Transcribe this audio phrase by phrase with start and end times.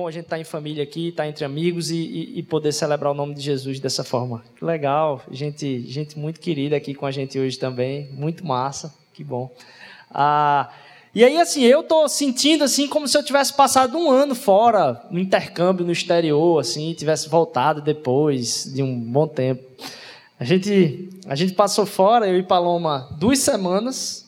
[0.00, 2.42] bom, a gente estar tá em família aqui, estar tá entre amigos e, e, e,
[2.42, 4.42] poder celebrar o nome de Jesus dessa forma.
[4.56, 9.22] Que legal, gente, gente muito querida aqui com a gente hoje também, muito massa, que
[9.22, 9.50] bom.
[10.10, 10.70] Ah,
[11.14, 15.04] e aí, assim, eu tô sentindo assim como se eu tivesse passado um ano fora,
[15.10, 19.62] no intercâmbio no exterior, assim, tivesse voltado depois de um bom tempo.
[20.38, 24.19] A gente, a gente passou fora, eu e Paloma, duas semanas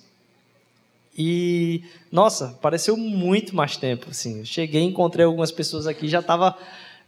[1.17, 4.41] e, nossa, pareceu muito mais tempo, assim.
[4.41, 6.57] Eu cheguei, encontrei algumas pessoas aqui, já estava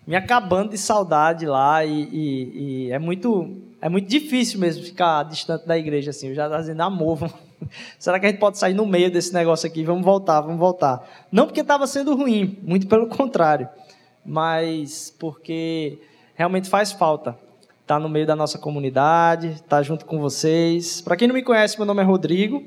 [0.06, 5.22] me acabando de saudade lá e, e, e, é muito é muito difícil mesmo ficar
[5.24, 6.28] distante da igreja, assim.
[6.28, 7.18] Eu já estava dizendo, amor,
[7.98, 9.82] será que a gente pode sair no meio desse negócio aqui?
[9.82, 11.02] Vamos voltar, vamos voltar.
[11.32, 13.68] Não porque estava sendo ruim, muito pelo contrário,
[14.24, 15.98] mas porque
[16.34, 17.38] realmente faz falta
[17.80, 21.00] estar no meio da nossa comunidade, estar junto com vocês.
[21.00, 22.62] Para quem não me conhece, meu nome é Rodrigo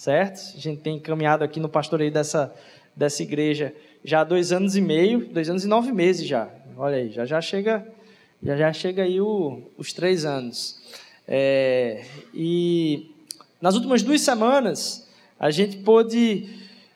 [0.00, 0.56] certo?
[0.56, 2.54] A gente tem caminhado aqui no pastoreio dessa,
[2.96, 6.48] dessa igreja já há dois anos e meio, dois anos e nove meses já.
[6.74, 7.86] Olha aí, já já chega,
[8.42, 10.80] já já chega aí o, os três anos.
[11.28, 13.14] É, e
[13.60, 15.06] nas últimas duas semanas
[15.38, 16.48] a gente pôde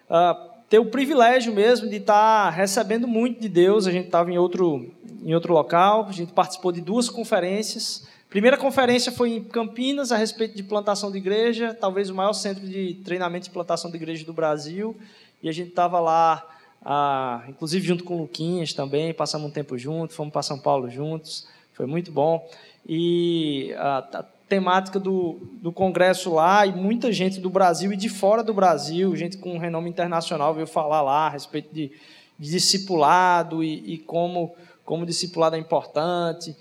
[0.09, 3.87] uh, ter o privilégio mesmo de estar recebendo muito de Deus.
[3.87, 4.91] A gente estava em outro
[5.23, 10.17] em outro local, a gente participou de duas conferências Primeira conferência foi em Campinas a
[10.17, 14.25] respeito de plantação de igreja, talvez o maior centro de treinamento de plantação de igreja
[14.25, 14.97] do Brasil.
[15.41, 16.45] E a gente estava lá,
[16.85, 20.91] ah, inclusive junto com o Luquinhas também, passamos um tempo juntos, fomos para São Paulo
[20.91, 22.45] juntos, foi muito bom.
[22.85, 28.09] E a, a temática do, do congresso lá, e muita gente do Brasil e de
[28.09, 31.93] fora do Brasil, gente com renome internacional, veio falar lá a respeito de,
[32.37, 36.57] de discipulado e, e como, como discipulado é importante.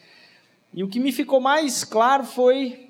[0.74, 2.90] E o que me ficou mais claro foi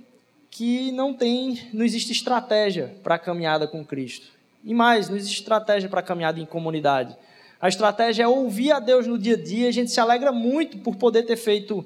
[0.50, 4.28] que não tem, não existe estratégia para a caminhada com Cristo.
[4.64, 7.16] E mais, não existe estratégia para a caminhada em comunidade.
[7.60, 9.68] A estratégia é ouvir a Deus no dia a dia.
[9.68, 11.84] A gente se alegra muito por poder ter feito uh,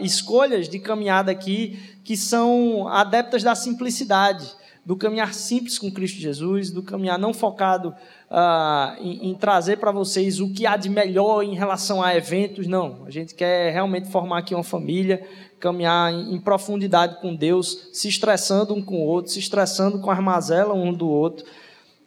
[0.00, 4.50] uh, escolhas de caminhada aqui que são adeptas da simplicidade,
[4.90, 7.94] do caminhar simples com Cristo Jesus, do caminhar não focado
[8.28, 12.66] uh, em, em, trazer para vocês o que há de melhor em relação a eventos,
[12.66, 13.04] não.
[13.06, 15.24] A gente quer realmente formar aqui uma família,
[15.60, 20.10] caminhar em, em profundidade com Deus, se estressando um com o outro, se estressando com
[20.10, 21.46] a mazela um do outro.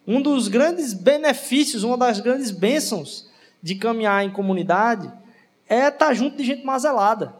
[0.06, 3.30] Um dos grandes benefícios, uma das grandes bênçãos
[3.62, 5.10] de caminhar em comunidade
[5.66, 7.34] é estar junto de gente mazelada.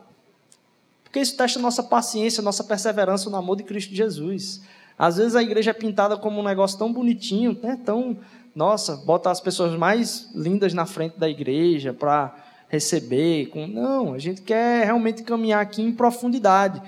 [1.02, 4.62] Porque isso testa nossa paciência, nossa perseverança no amor de Cristo Jesus.
[4.98, 7.78] Às vezes a igreja é pintada como um negócio tão bonitinho, né?
[7.84, 8.16] tão,
[8.54, 12.34] nossa, bota as pessoas mais lindas na frente da igreja para
[12.68, 13.46] receber.
[13.46, 13.66] Com...
[13.66, 16.80] Não, a gente quer realmente caminhar aqui em profundidade.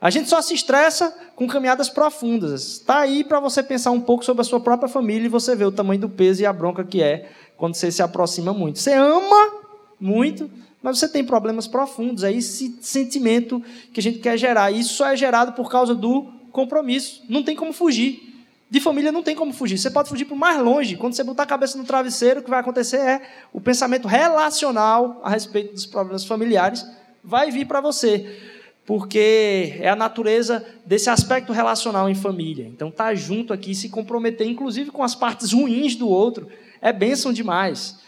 [0.00, 2.72] A gente só se estressa com caminhadas profundas.
[2.72, 5.64] Está aí para você pensar um pouco sobre a sua própria família e você ver
[5.64, 8.78] o tamanho do peso e a bronca que é quando você se aproxima muito.
[8.78, 9.50] Você ama
[9.98, 10.50] muito,
[10.82, 12.22] mas você tem problemas profundos.
[12.22, 13.62] É esse sentimento
[13.94, 14.70] que a gente quer gerar.
[14.70, 17.22] Isso só é gerado por causa do compromisso.
[17.28, 18.32] Não tem como fugir.
[18.70, 19.76] De família não tem como fugir.
[19.76, 20.96] Você pode fugir para mais longe.
[20.96, 23.22] Quando você botar a cabeça no travesseiro, o que vai acontecer é
[23.52, 26.86] o pensamento relacional a respeito dos problemas familiares
[27.22, 28.38] vai vir para você.
[28.86, 32.66] Porque é a natureza desse aspecto relacional em família.
[32.66, 36.48] Então, estar tá junto aqui, se comprometer, inclusive com as partes ruins do outro,
[36.80, 37.98] é bênção demais.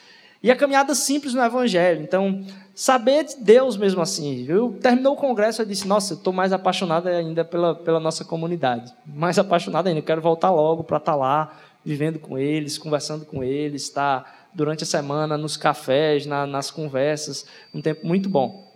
[0.43, 2.03] E a caminhada simples no Evangelho.
[2.03, 2.45] Então,
[2.77, 4.45] saber de Deus mesmo assim.
[4.47, 8.23] Eu terminou o congresso e disse: Nossa, eu estou mais apaixonado ainda pela, pela nossa
[8.23, 8.93] comunidade.
[9.07, 9.99] Mais apaixonado ainda.
[9.99, 14.23] Eu quero voltar logo para estar tá lá, vivendo com eles, conversando com eles, estar
[14.23, 17.47] tá, durante a semana nos cafés, na, nas conversas.
[17.75, 18.71] Um tempo muito bom.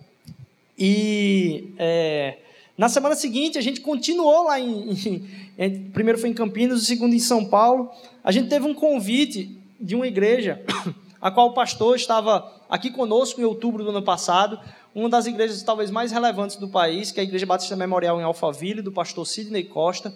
[0.75, 2.39] E é,
[2.75, 5.29] na semana seguinte, a gente continuou lá em, em,
[5.59, 5.83] em.
[5.91, 7.91] Primeiro foi em Campinas, o segundo em São Paulo.
[8.23, 10.59] A gente teve um convite de uma igreja
[11.21, 14.57] a qual o pastor estava aqui conosco em outubro do ano passado,
[14.95, 18.23] uma das igrejas talvez mais relevantes do país, que é a Igreja Batista Memorial em
[18.23, 20.13] Alphaville, do pastor Sidney Costa.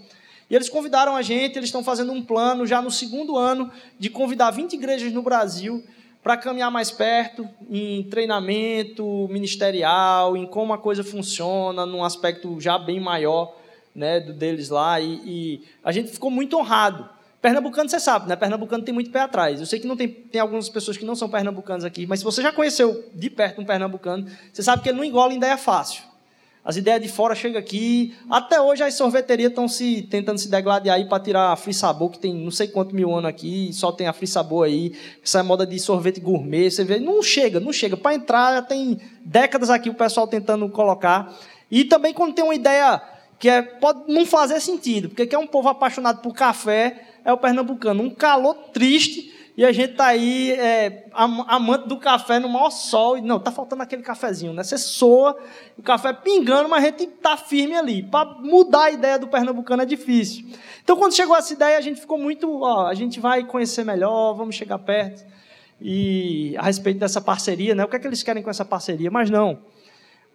[0.50, 3.70] E eles convidaram a gente, eles estão fazendo um plano já no segundo ano
[4.00, 5.84] de convidar 20 igrejas no Brasil
[6.24, 12.80] para caminhar mais perto em treinamento ministerial, em como a coisa funciona, num aspecto já
[12.80, 13.54] bem maior
[13.94, 15.00] né, deles lá.
[15.02, 17.15] E, e a gente ficou muito honrado
[17.46, 18.36] Pernambucano, você sabe, né?
[18.36, 19.60] Pernambucano tem muito pé atrás.
[19.60, 22.26] Eu sei que não tem, tem algumas pessoas que não são pernambucanos aqui, mas se
[22.26, 26.02] você já conheceu de perto um pernambucano, você sabe que ele não engole ideia fácil.
[26.64, 28.16] As ideias de fora chegam aqui.
[28.32, 32.10] Até hoje as sorveterias estão se tentando se degladiar aí para tirar a Free Sabor,
[32.10, 34.98] que tem não sei quanto mil anos aqui, só tem a Free Sabor aí.
[35.24, 37.96] Essa moda de sorvete gourmet, você vê, não chega, não chega.
[37.96, 41.32] Para entrar, já tem décadas aqui o pessoal tentando colocar.
[41.70, 43.00] E também quando tem uma ideia
[43.38, 47.38] que é, pode não fazer sentido, porque é um povo apaixonado por café, é o
[47.38, 48.04] pernambucano.
[48.04, 53.22] Um calor triste e a gente tá aí é, amante do café no maior sol.
[53.22, 54.64] Não, tá faltando aquele cafezinho, né?
[54.64, 55.36] Você soa,
[55.78, 58.04] o café pingando, mas a gente tá firme ali.
[58.04, 60.46] Para mudar a ideia do pernambucano é difícil.
[60.84, 64.34] Então, quando chegou essa ideia, a gente ficou muito, ó, a gente vai conhecer melhor,
[64.34, 65.26] vamos chegar perto.
[65.82, 67.84] E a respeito dessa parceria, né?
[67.84, 69.10] O que é que eles querem com essa parceria?
[69.10, 69.60] Mas não.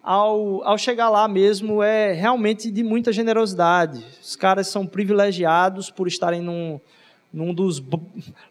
[0.03, 4.03] Ao, ao chegar lá mesmo, é realmente de muita generosidade.
[4.21, 6.79] Os caras são privilegiados por estarem num
[7.33, 7.81] num dos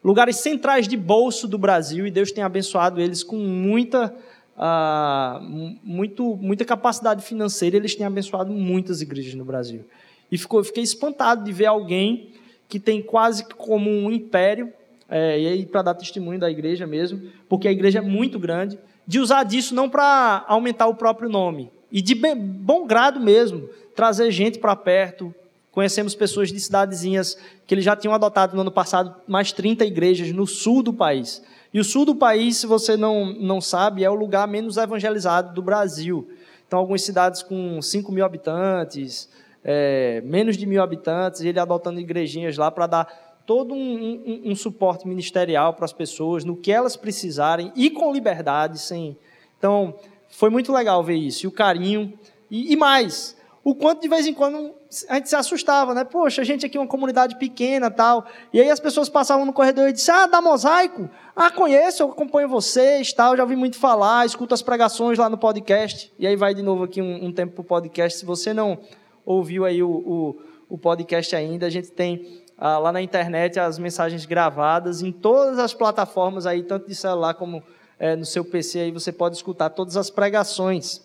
[0.02, 4.14] lugares centrais de bolso do Brasil e Deus tem abençoado eles com muita,
[4.56, 5.44] uh,
[5.82, 7.76] muito, muita capacidade financeira.
[7.76, 9.84] Eles têm abençoado muitas igrejas no Brasil.
[10.32, 12.30] E ficou, fiquei espantado de ver alguém
[12.68, 14.72] que tem quase como um império,
[15.08, 18.78] é, e aí para dar testemunho da igreja mesmo, porque a igreja é muito grande,
[19.10, 23.68] de usar disso não para aumentar o próprio nome, e de bem, bom grado mesmo,
[23.92, 25.34] trazer gente para perto,
[25.72, 30.32] Conhecemos pessoas de cidadezinhas que eles já tinham adotado no ano passado mais 30 igrejas
[30.32, 31.40] no sul do país.
[31.72, 35.54] E o sul do país, se você não, não sabe, é o lugar menos evangelizado
[35.54, 36.28] do Brasil.
[36.66, 39.28] Então, algumas cidades com 5 mil habitantes,
[39.62, 44.54] é, menos de mil habitantes, ele adotando igrejinhas lá para dar todo um, um, um,
[44.54, 48.78] suporte ministerial para as pessoas, no que elas precisarem e com liberdade.
[48.78, 49.18] Sem...
[49.58, 49.96] Então,
[50.28, 51.46] foi muito legal ver isso.
[51.46, 52.16] E o carinho.
[52.48, 54.72] E, e mais, o quanto de vez em quando
[55.08, 56.04] a gente se assustava, né?
[56.04, 58.24] Poxa, a gente aqui é uma comunidade pequena tal.
[58.52, 61.10] E aí as pessoas passavam no corredor e disseram, ah, dá mosaico?
[61.34, 65.36] Ah, conheço, eu acompanho vocês, tal, já ouvi muito falar, escuto as pregações lá no
[65.36, 66.12] podcast.
[66.20, 68.16] E aí vai de novo aqui um, um tempo para o podcast.
[68.16, 68.78] Se você não
[69.26, 70.36] ouviu aí o, o,
[70.68, 75.58] o podcast ainda, a gente tem ah, lá na internet as mensagens gravadas em todas
[75.58, 77.62] as plataformas aí, tanto de celular como
[77.98, 81.02] é, no seu PC, aí você pode escutar todas as pregações.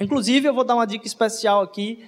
[0.00, 2.04] Inclusive, eu vou dar uma dica especial aqui,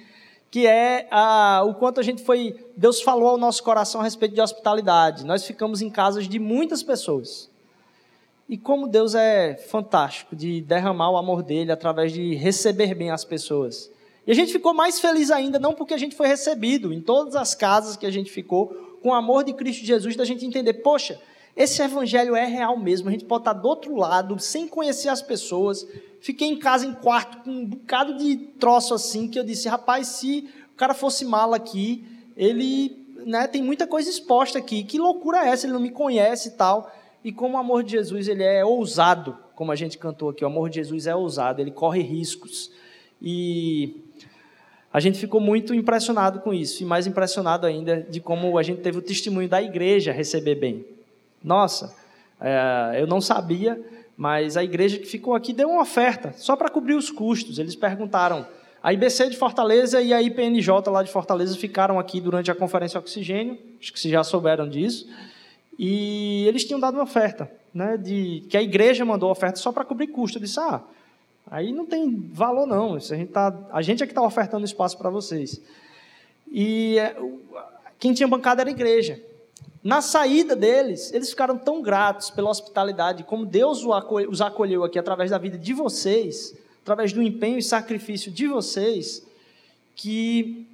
[0.50, 2.56] que é ah, o quanto a gente foi.
[2.76, 5.24] Deus falou ao nosso coração a respeito de hospitalidade.
[5.24, 7.48] Nós ficamos em casas de muitas pessoas.
[8.48, 13.24] E como Deus é fantástico de derramar o amor dele através de receber bem as
[13.24, 13.90] pessoas.
[14.26, 17.34] E a gente ficou mais feliz ainda, não porque a gente foi recebido em todas
[17.34, 20.74] as casas que a gente ficou, com o amor de Cristo Jesus, da gente entender,
[20.74, 21.20] poxa,
[21.56, 25.20] esse evangelho é real mesmo, a gente pode estar do outro lado, sem conhecer as
[25.20, 25.86] pessoas.
[26.20, 30.06] Fiquei em casa, em quarto, com um bocado de troço assim, que eu disse, rapaz,
[30.06, 32.96] se o cara fosse mal aqui, ele
[33.26, 34.82] né, tem muita coisa exposta aqui.
[34.84, 35.66] Que loucura é essa?
[35.66, 36.90] Ele não me conhece e tal.
[37.24, 40.46] E como o amor de Jesus ele é ousado, como a gente cantou aqui, o
[40.46, 42.70] amor de Jesus é ousado, ele corre riscos.
[43.20, 44.02] E
[44.92, 48.82] a gente ficou muito impressionado com isso, e mais impressionado ainda de como a gente
[48.82, 50.84] teve o testemunho da igreja receber bem.
[51.42, 51.96] Nossa,
[52.40, 53.80] é, eu não sabia,
[54.16, 57.58] mas a igreja que ficou aqui deu uma oferta, só para cobrir os custos.
[57.58, 58.46] Eles perguntaram.
[58.82, 62.98] A IBC de Fortaleza e a IPNJ lá de Fortaleza ficaram aqui durante a conferência
[62.98, 65.08] Oxigênio, acho que vocês já souberam disso,
[65.78, 69.84] e eles tinham dado uma oferta, né, de, que a igreja mandou oferta só para
[69.84, 70.38] cobrir custo.
[70.38, 70.82] Eu disse, ah,
[71.52, 74.64] aí não tem valor não, Isso a, gente tá, a gente é que está ofertando
[74.64, 75.60] espaço para vocês.
[76.50, 77.14] E é,
[77.98, 79.22] quem tinha bancada era a igreja.
[79.84, 85.30] Na saída deles, eles ficaram tão gratos pela hospitalidade, como Deus os acolheu aqui através
[85.30, 89.22] da vida de vocês, através do empenho e sacrifício de vocês,
[89.94, 90.66] que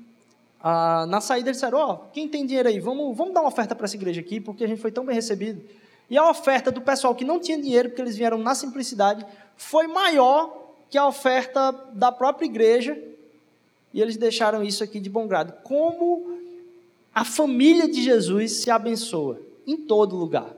[0.62, 3.48] ah, na saída eles disseram: Ó, oh, quem tem dinheiro aí, vamos, vamos dar uma
[3.48, 5.60] oferta para essa igreja aqui, porque a gente foi tão bem recebido.
[6.08, 9.86] E a oferta do pessoal que não tinha dinheiro, porque eles vieram na simplicidade, foi
[9.86, 10.57] maior
[10.90, 12.98] que a oferta da própria igreja,
[13.92, 15.52] e eles deixaram isso aqui de bom grado.
[15.62, 16.38] Como
[17.14, 20.54] a família de Jesus se abençoa em todo lugar.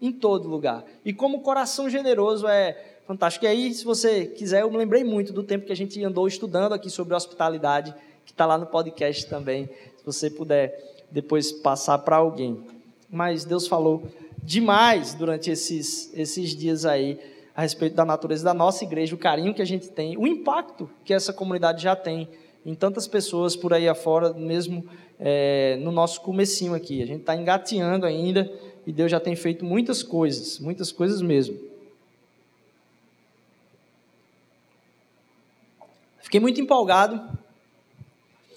[0.00, 0.84] Em todo lugar.
[1.04, 3.44] E como o coração generoso é fantástico.
[3.44, 6.26] E aí, se você quiser, eu me lembrei muito do tempo que a gente andou
[6.26, 9.66] estudando aqui sobre hospitalidade, que está lá no podcast também.
[9.96, 12.58] Se você puder depois passar para alguém.
[13.10, 14.02] Mas Deus falou
[14.42, 17.18] demais durante esses, esses dias aí
[17.54, 20.90] a respeito da natureza da nossa igreja, o carinho que a gente tem, o impacto
[21.04, 22.28] que essa comunidade já tem
[22.66, 24.88] em tantas pessoas por aí afora, mesmo
[25.20, 27.02] é, no nosso comecinho aqui.
[27.02, 28.50] A gente está engateando ainda
[28.86, 31.58] e Deus já tem feito muitas coisas, muitas coisas mesmo.
[36.18, 37.38] Fiquei muito empolgado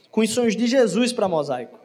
[0.10, 1.78] com os sonhos de Jesus para Mosaico.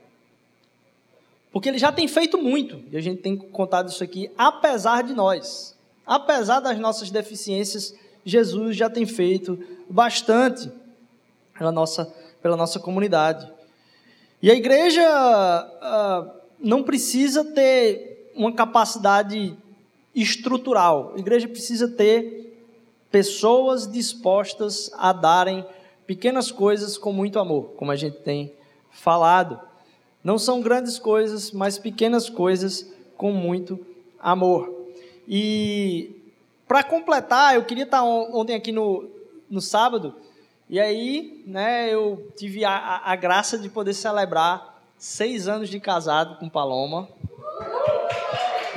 [1.53, 5.13] Porque ele já tem feito muito, e a gente tem contado isso aqui, apesar de
[5.13, 5.77] nós.
[6.07, 7.95] Apesar das nossas deficiências,
[8.25, 10.71] Jesus já tem feito bastante
[11.57, 13.51] pela nossa, pela nossa comunidade.
[14.41, 19.57] E a igreja uh, não precisa ter uma capacidade
[20.15, 21.13] estrutural.
[21.15, 22.59] A igreja precisa ter
[23.11, 25.65] pessoas dispostas a darem
[26.07, 28.53] pequenas coisas com muito amor, como a gente tem
[28.91, 29.61] falado.
[30.25, 33.79] Não são grandes coisas, mas pequenas coisas com muito
[34.19, 34.82] amor.
[35.35, 36.11] E
[36.69, 39.09] para completar, eu queria estar ontem aqui no,
[39.49, 40.15] no sábado,
[40.69, 46.37] e aí né, eu tive a, a graça de poder celebrar seis anos de casado
[46.37, 47.09] com Paloma.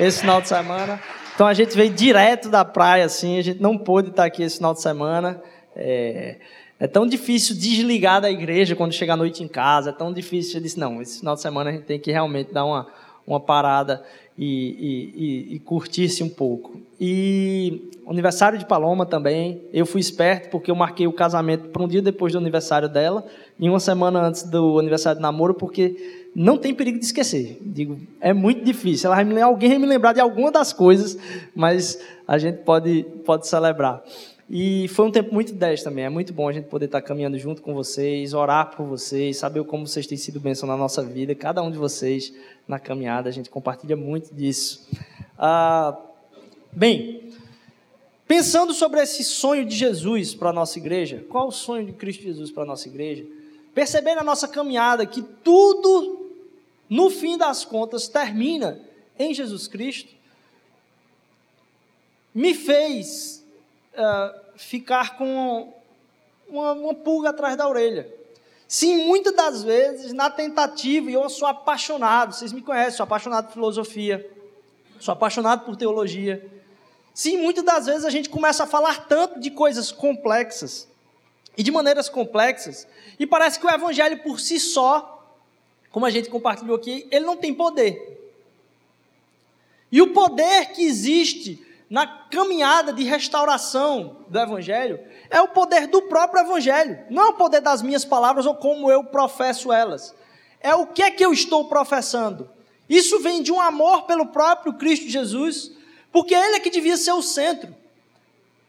[0.00, 0.98] Esse final de semana.
[1.34, 4.56] Então a gente veio direto da praia, assim, a gente não pôde estar aqui esse
[4.56, 5.42] final de semana.
[5.74, 6.36] É,
[6.80, 10.56] é tão difícil desligar da igreja quando chega a noite em casa, é tão difícil.
[10.56, 12.86] Eu disse, não, esse final de semana a gente tem que realmente dar uma,
[13.26, 14.02] uma parada
[14.38, 16.80] e, e, e, curtir-se um pouco.
[17.00, 21.88] E aniversário de Paloma também, eu fui esperto porque eu marquei o casamento para um
[21.88, 23.24] dia depois do aniversário dela
[23.58, 27.58] e uma semana antes do aniversário de namoro, porque não tem perigo de esquecer.
[27.62, 29.08] Digo, é muito difícil.
[29.08, 31.18] Ela vai me, alguém vai me lembrar de alguma das coisas,
[31.54, 34.02] mas a gente pode, pode celebrar.
[34.48, 36.04] E foi um tempo muito 10 também.
[36.04, 39.64] É muito bom a gente poder estar caminhando junto com vocês, orar por vocês, saber
[39.64, 42.32] como vocês têm sido bênção na nossa vida, cada um de vocês
[42.66, 43.28] na caminhada.
[43.28, 44.88] A gente compartilha muito disso.
[45.38, 45.96] Ah,
[46.72, 47.32] bem,
[48.26, 52.22] pensando sobre esse sonho de Jesus para a nossa igreja, qual o sonho de Cristo
[52.22, 53.24] Jesus para a nossa igreja?
[53.74, 56.30] Perceber na nossa caminhada que tudo,
[56.88, 58.80] no fim das contas, termina
[59.18, 60.14] em Jesus Cristo,
[62.34, 63.44] me fez
[63.94, 65.72] uh, ficar com
[66.48, 68.15] uma, uma pulga atrás da orelha.
[68.68, 73.46] Sim, muitas das vezes, na tentativa, e eu sou apaixonado, vocês me conhecem, sou apaixonado
[73.46, 74.28] por filosofia,
[74.98, 76.44] sou apaixonado por teologia.
[77.14, 80.88] Sim, muitas das vezes a gente começa a falar tanto de coisas complexas,
[81.56, 82.86] e de maneiras complexas,
[83.18, 85.34] e parece que o evangelho por si só,
[85.90, 88.14] como a gente compartilhou aqui, ele não tem poder.
[89.90, 94.98] E o poder que existe na caminhada de restauração do Evangelho
[95.30, 98.90] é o poder do próprio Evangelho, não é o poder das minhas palavras ou como
[98.90, 100.14] eu professo elas.
[100.60, 102.50] É o que é que eu estou professando.
[102.88, 105.70] Isso vem de um amor pelo próprio Cristo Jesus,
[106.10, 107.74] porque Ele é que devia ser o centro.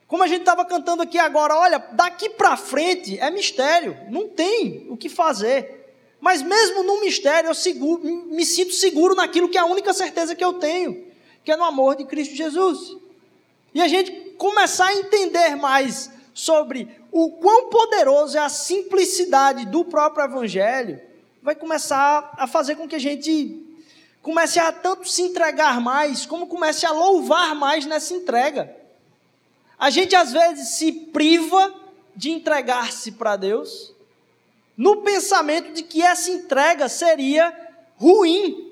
[0.07, 4.87] Como a gente estava cantando aqui agora, olha, daqui para frente é mistério, não tem
[4.89, 5.75] o que fazer.
[6.19, 10.35] Mas mesmo no mistério, eu seguro, me sinto seguro naquilo que é a única certeza
[10.35, 11.05] que eu tenho,
[11.43, 13.06] que é no amor de Cristo Jesus
[13.77, 19.85] e a gente começar a entender mais sobre o quão poderoso é a simplicidade do
[19.85, 20.99] próprio Evangelho,
[21.43, 23.63] vai começar a fazer com que a gente
[24.19, 28.75] comece a tanto se entregar mais, como comece a louvar mais nessa entrega.
[29.77, 31.71] A gente às vezes se priva
[32.15, 33.93] de entregar-se para Deus,
[34.75, 37.55] no pensamento de que essa entrega seria
[37.95, 38.66] ruim,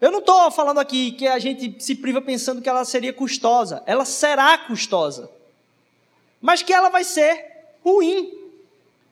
[0.00, 3.82] eu não estou falando aqui que a gente se priva pensando que ela seria custosa.
[3.84, 5.30] Ela será custosa.
[6.40, 7.44] Mas que ela vai ser
[7.84, 8.32] ruim.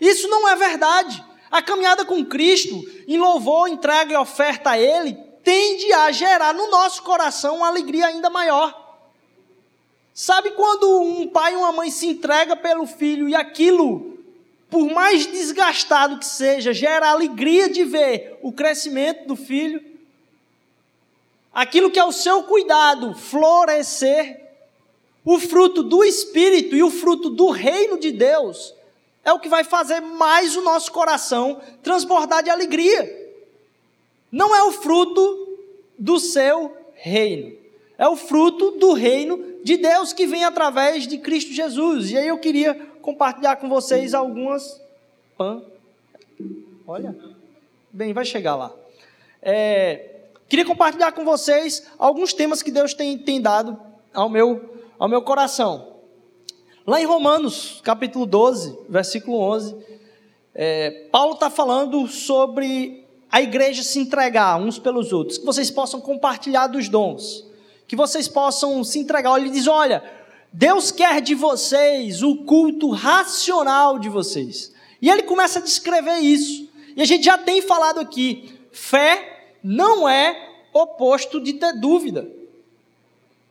[0.01, 1.23] Isso não é verdade.
[1.51, 5.15] A caminhada com Cristo, em louvor, entrega e oferta a Ele,
[5.45, 8.87] tende a gerar no nosso coração uma alegria ainda maior.
[10.15, 14.19] Sabe quando um pai e uma mãe se entrega pelo filho e aquilo,
[14.69, 19.98] por mais desgastado que seja, gera alegria de ver o crescimento do filho?
[21.59, 24.41] Aquilo que é o seu cuidado florescer,
[25.25, 28.73] o fruto do Espírito e o fruto do reino de Deus,
[29.25, 33.35] é o que vai fazer mais o nosso coração transbordar de alegria.
[34.31, 35.59] Não é o fruto
[35.99, 37.53] do seu reino,
[37.99, 42.13] é o fruto do reino de Deus que vem através de Cristo Jesus.
[42.13, 44.81] E aí eu queria compartilhar com vocês algumas.
[46.87, 47.17] Olha,
[47.93, 48.73] bem, vai chegar lá.
[49.43, 50.18] É,
[50.49, 53.79] Queria compartilhar com vocês alguns temas que Deus tem, tem dado
[54.15, 55.97] ao meu, ao meu coração.
[56.87, 59.77] Lá em Romanos, capítulo 12, versículo 11,
[60.55, 66.01] é, Paulo está falando sobre a igreja se entregar uns pelos outros, que vocês possam
[66.01, 67.45] compartilhar dos dons,
[67.87, 69.39] que vocês possam se entregar.
[69.39, 70.03] Ele diz: olha,
[70.51, 74.73] Deus quer de vocês o culto racional de vocês.
[75.01, 76.67] E ele começa a descrever isso.
[76.97, 82.29] E a gente já tem falado aqui: fé não é oposto de ter dúvida.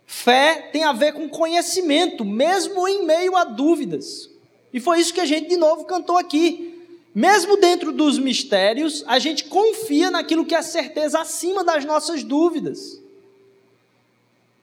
[0.06, 4.30] Fé tem a ver com conhecimento, mesmo em meio a dúvidas.
[4.72, 6.76] E foi isso que a gente de novo cantou aqui.
[7.14, 13.02] Mesmo dentro dos mistérios, a gente confia naquilo que é certeza acima das nossas dúvidas.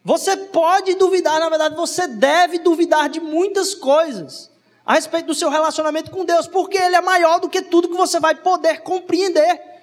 [0.05, 4.51] Você pode duvidar, na verdade, você deve duvidar de muitas coisas
[4.85, 7.97] a respeito do seu relacionamento com Deus, porque Ele é maior do que tudo que
[7.97, 9.74] você vai poder compreender.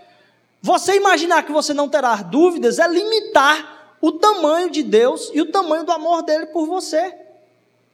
[0.61, 5.51] Você imaginar que você não terá dúvidas é limitar o tamanho de Deus e o
[5.51, 7.15] tamanho do amor dele por você.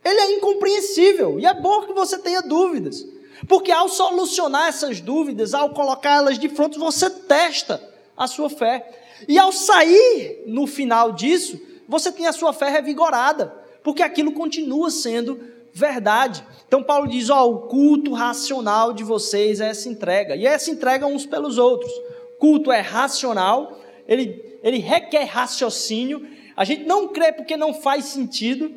[0.04, 3.06] Ele é incompreensível e é bom que você tenha dúvidas,
[3.48, 7.82] porque ao solucionar essas dúvidas, ao colocá-las de frente, você testa
[8.16, 8.90] a sua fé.
[9.28, 14.92] E ao sair no final disso, você tem a sua fé revigorada, porque aquilo continua
[14.92, 15.40] sendo
[15.74, 16.44] verdade.
[16.68, 21.06] Então Paulo diz: ó, o culto racional de vocês é essa entrega, e essa entrega
[21.06, 21.92] uns pelos outros.
[22.40, 26.28] Culto é racional, ele, ele requer raciocínio.
[26.56, 28.74] A gente não crê porque não faz sentido,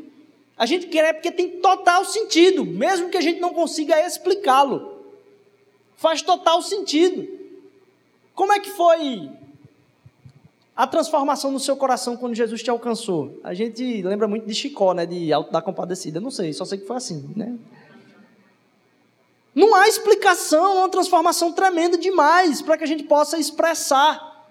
[0.56, 5.00] a gente crê porque tem total sentido, mesmo que a gente não consiga explicá-lo.
[5.96, 7.26] Faz total sentido.
[8.34, 9.30] Como é que foi
[10.76, 13.38] a transformação no seu coração quando Jesus te alcançou?
[13.42, 15.06] A gente lembra muito de Chicó, né?
[15.06, 16.20] De Alto da Compadecida.
[16.20, 17.54] Não sei, só sei que foi assim, né?
[19.54, 24.48] Não há explicação, é uma transformação tremenda demais para que a gente possa expressar.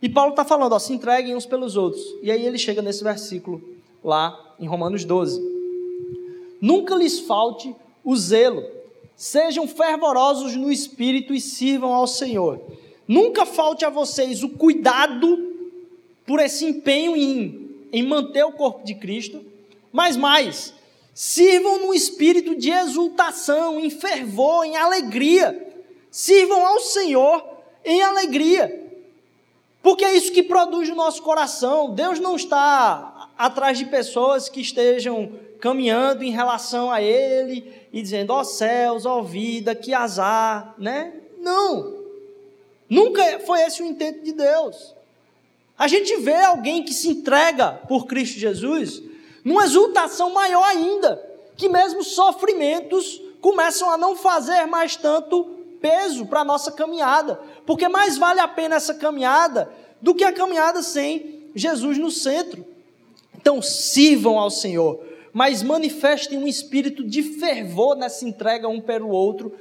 [0.00, 2.02] E Paulo está falando, ó, se entreguem uns pelos outros.
[2.22, 3.62] E aí ele chega nesse versículo
[4.02, 5.40] lá em Romanos 12.
[6.60, 8.64] Nunca lhes falte o zelo,
[9.16, 12.60] sejam fervorosos no espírito e sirvam ao Senhor.
[13.06, 15.50] Nunca falte a vocês o cuidado
[16.26, 19.44] por esse empenho em, em manter o corpo de Cristo,
[19.92, 20.72] mas mais,
[21.20, 25.70] sirvam no espírito de exultação, em fervor, em alegria.
[26.10, 27.44] Sirvam ao Senhor
[27.84, 28.90] em alegria.
[29.82, 31.90] Porque é isso que produz o nosso coração.
[31.90, 38.32] Deus não está atrás de pessoas que estejam caminhando em relação a Ele e dizendo,
[38.32, 41.12] ó oh, céus, ó oh, vida, que azar, né?
[41.38, 41.98] Não.
[42.88, 44.94] Nunca foi esse o intento de Deus.
[45.76, 49.09] A gente vê alguém que se entrega por Cristo Jesus
[49.44, 51.20] numa exultação maior ainda,
[51.56, 55.44] que mesmo sofrimentos começam a não fazer mais tanto
[55.80, 59.70] peso para a nossa caminhada, porque mais vale a pena essa caminhada
[60.00, 62.64] do que a caminhada sem Jesus no centro.
[63.34, 69.54] Então, sirvam ao Senhor, mas manifestem um espírito de fervor nessa entrega um pelo outro,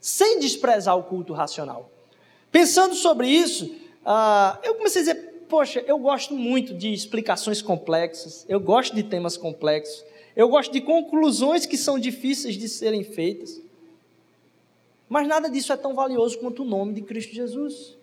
[0.00, 1.90] sem desprezar o culto racional.
[2.52, 3.66] Pensando sobre isso,
[4.04, 9.04] uh, eu comecei a dizer, poxa, eu gosto muito de explicações complexas, eu gosto de
[9.04, 13.62] temas complexos, eu gosto de conclusões que são difíceis de serem feitas.
[15.08, 17.96] Mas nada disso é tão valioso quanto o nome de Cristo Jesus.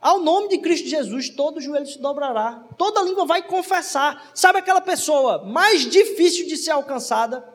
[0.00, 4.32] Ao nome de Cristo Jesus, todo joelho se dobrará, toda língua vai confessar.
[4.34, 7.46] Sabe aquela pessoa mais difícil de ser alcançada?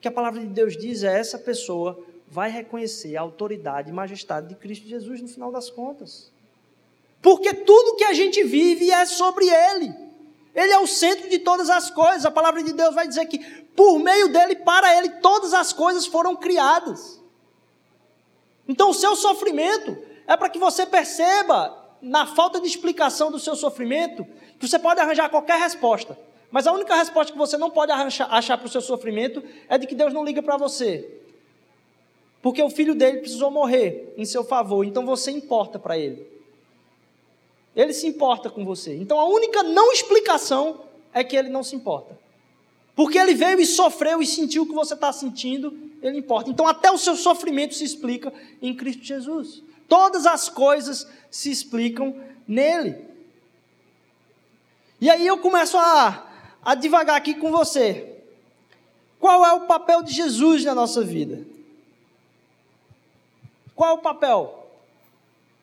[0.00, 4.46] Que a palavra de Deus diz é essa pessoa vai reconhecer a autoridade e majestade
[4.46, 6.35] de Cristo Jesus no final das contas.
[7.20, 9.94] Porque tudo que a gente vive é sobre Ele.
[10.54, 12.24] Ele é o centro de todas as coisas.
[12.24, 13.38] A palavra de Deus vai dizer que
[13.76, 17.20] por meio dele, para Ele, todas as coisas foram criadas.
[18.66, 23.54] Então, o seu sofrimento é para que você perceba, na falta de explicação do seu
[23.54, 24.26] sofrimento,
[24.58, 26.18] que você pode arranjar qualquer resposta.
[26.50, 29.86] Mas a única resposta que você não pode achar para o seu sofrimento é de
[29.86, 31.20] que Deus não liga para você.
[32.40, 36.35] Porque o filho dele precisou morrer em seu favor, então você importa para ele.
[37.76, 38.96] Ele se importa com você.
[38.96, 40.80] Então a única não explicação
[41.12, 42.18] é que ele não se importa.
[42.94, 46.48] Porque ele veio e sofreu e sentiu o que você está sentindo, ele importa.
[46.48, 49.62] Então até o seu sofrimento se explica em Cristo Jesus.
[49.86, 53.04] Todas as coisas se explicam nele.
[54.98, 56.26] E aí eu começo a,
[56.64, 58.14] a divagar aqui com você.
[59.20, 61.46] Qual é o papel de Jesus na nossa vida?
[63.74, 64.65] Qual é o papel?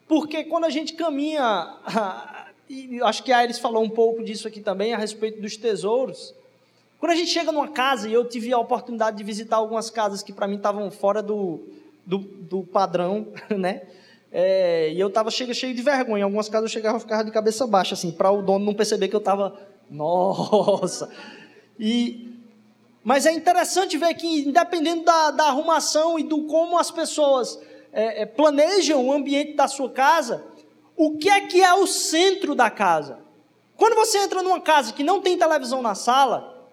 [0.08, 1.76] Porque quando a gente caminha,
[2.70, 6.34] e acho que a Iris falou um pouco disso aqui também, a respeito dos tesouros.
[7.00, 10.24] Quando a gente chega numa casa, e eu tive a oportunidade de visitar algumas casas
[10.24, 11.60] que para mim estavam fora do,
[12.06, 13.82] do, do padrão, né?
[14.32, 16.22] É, e eu estava cheio, cheio de vergonha.
[16.22, 18.74] Em algumas casas eu chegava e ficava de cabeça baixa, assim, para o dono não
[18.74, 19.54] perceber que eu estava,
[19.92, 21.10] nossa.
[21.80, 22.42] E,
[23.04, 27.60] mas é interessante ver que, independendo da, da arrumação e do como as pessoas
[27.94, 30.44] é, é, planejam o ambiente da sua casa,
[30.98, 33.20] o que é que é o centro da casa?
[33.78, 36.68] Quando você entra numa casa que não tem televisão na sala,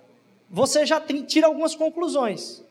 [0.49, 2.63] você já tem, tira algumas conclusões.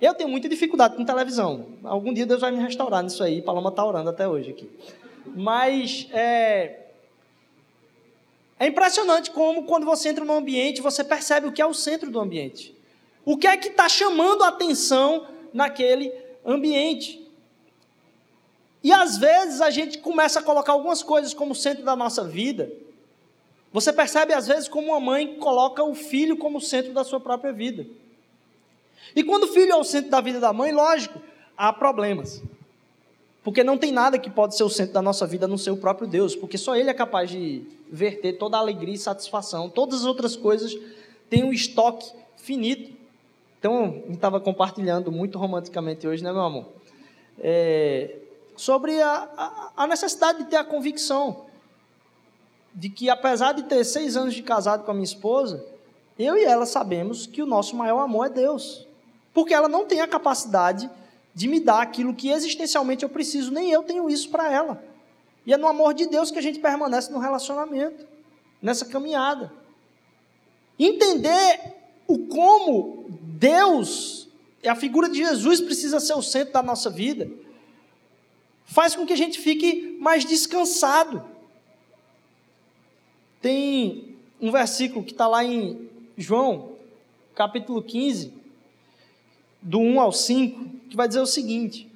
[0.00, 1.66] Eu tenho muita dificuldade com televisão.
[1.82, 3.40] Algum dia Deus vai me restaurar nisso aí.
[3.40, 4.70] Paloma está orando até hoje aqui.
[5.34, 6.80] Mas é,
[8.58, 12.10] é impressionante como, quando você entra num ambiente, você percebe o que é o centro
[12.10, 12.74] do ambiente.
[13.24, 16.12] O que é que está chamando a atenção naquele
[16.44, 17.25] ambiente.
[18.86, 22.70] E às vezes a gente começa a colocar algumas coisas como centro da nossa vida.
[23.72, 27.52] Você percebe às vezes como uma mãe coloca o filho como centro da sua própria
[27.52, 27.84] vida.
[29.16, 31.20] E quando o filho é o centro da vida da mãe, lógico,
[31.56, 32.40] há problemas.
[33.42, 36.06] Porque não tem nada que pode ser o centro da nossa vida no seu próprio
[36.06, 39.68] Deus, porque só Ele é capaz de verter toda a alegria e satisfação.
[39.68, 40.78] Todas as outras coisas
[41.28, 42.92] têm um estoque finito.
[43.58, 46.66] Então, a estava compartilhando muito romanticamente hoje, né, meu amor?
[47.40, 48.18] É,
[48.56, 51.46] sobre a, a, a necessidade de ter a convicção
[52.74, 55.64] de que, apesar de ter seis anos de casado com a minha esposa,
[56.18, 58.86] eu e ela sabemos que o nosso maior amor é Deus.
[59.32, 60.90] Porque ela não tem a capacidade
[61.34, 64.82] de me dar aquilo que existencialmente eu preciso, nem eu tenho isso para ela.
[65.46, 68.06] E é no amor de Deus que a gente permanece no relacionamento,
[68.60, 69.52] nessa caminhada.
[70.78, 71.74] Entender
[72.06, 74.28] o como Deus,
[74.66, 77.30] a figura de Jesus precisa ser o centro da nossa vida,
[78.66, 81.24] faz com que a gente fique mais descansado.
[83.40, 86.72] Tem um versículo que está lá em João,
[87.34, 88.34] capítulo 15,
[89.62, 91.88] do 1 ao 5, que vai dizer o seguinte: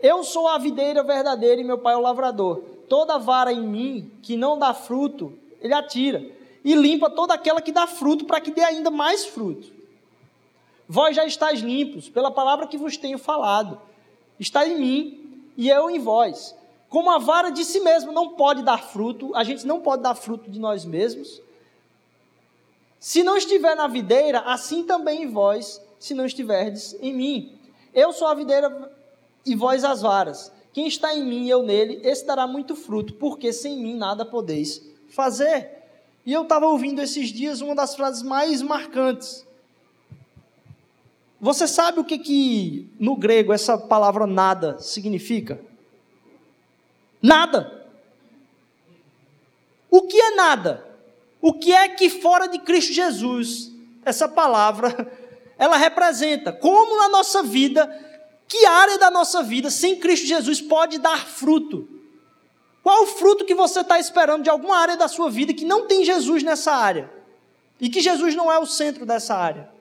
[0.00, 2.62] Eu sou a videira verdadeira e meu pai é o lavrador.
[2.88, 6.24] Toda vara em mim que não dá fruto, ele atira,
[6.64, 9.70] e limpa toda aquela que dá fruto, para que dê ainda mais fruto.
[10.88, 13.78] Vós já estáis limpos pela palavra que vos tenho falado.
[14.40, 15.27] Está em mim
[15.58, 16.54] e eu em vós.
[16.88, 20.14] Como a vara de si mesma não pode dar fruto, a gente não pode dar
[20.14, 21.42] fruto de nós mesmos.
[23.00, 27.58] Se não estiver na videira, assim também em vós, se não estiverdes em mim.
[27.92, 28.90] Eu sou a videira
[29.44, 30.52] e vós as varas.
[30.72, 34.24] Quem está em mim e eu nele, esse dará muito fruto, porque sem mim nada
[34.24, 35.70] podeis fazer.
[36.24, 39.44] E eu estava ouvindo esses dias uma das frases mais marcantes.
[41.40, 45.60] Você sabe o que, que no grego essa palavra nada significa?
[47.22, 47.86] Nada.
[49.90, 50.84] O que é nada?
[51.40, 53.70] O que é que fora de Cristo Jesus,
[54.04, 55.12] essa palavra,
[55.56, 56.52] ela representa?
[56.52, 57.88] Como na nossa vida,
[58.48, 61.88] que área da nossa vida, sem Cristo Jesus, pode dar fruto?
[62.82, 65.86] Qual o fruto que você está esperando de alguma área da sua vida que não
[65.86, 67.10] tem Jesus nessa área?
[67.80, 69.77] E que Jesus não é o centro dessa área?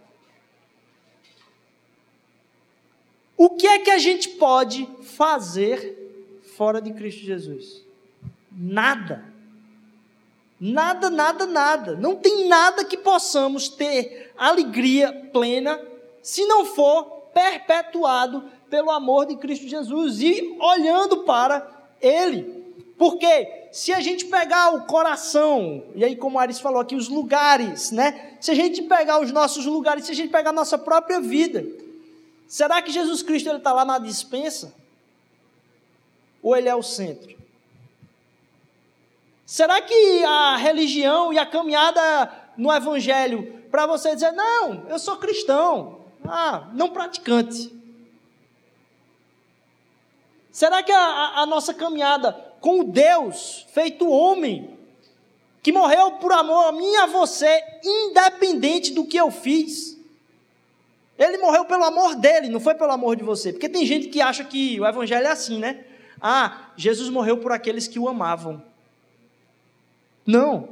[3.37, 7.83] O que é que a gente pode fazer fora de Cristo Jesus?
[8.51, 9.23] Nada.
[10.59, 11.95] Nada, nada, nada.
[11.95, 15.79] Não tem nada que possamos ter alegria plena
[16.23, 22.57] se não for perpetuado pelo amor de Cristo Jesus e olhando para Ele.
[22.97, 27.91] Porque se a gente pegar o coração, e aí como Aris falou aqui, os lugares,
[27.91, 28.37] né?
[28.41, 31.63] Se a gente pegar os nossos lugares, se a gente pegar a nossa própria vida,
[32.47, 34.73] será que Jesus Cristo está lá na dispensa?
[36.41, 37.35] Ou ele é o centro?
[39.45, 45.17] Será que a religião e a caminhada no evangelho para você dizer, não, eu sou
[45.17, 47.71] cristão, ah, não praticante.
[50.51, 54.77] Será que a, a nossa caminhada com o Deus feito homem,
[55.61, 59.96] que morreu por amor a mim e a você, independente do que eu fiz,
[61.17, 63.51] ele morreu pelo amor dele, não foi pelo amor de você.
[63.51, 65.85] Porque tem gente que acha que o evangelho é assim, né?
[66.21, 68.61] Ah, Jesus morreu por aqueles que o amavam.
[70.25, 70.69] Não.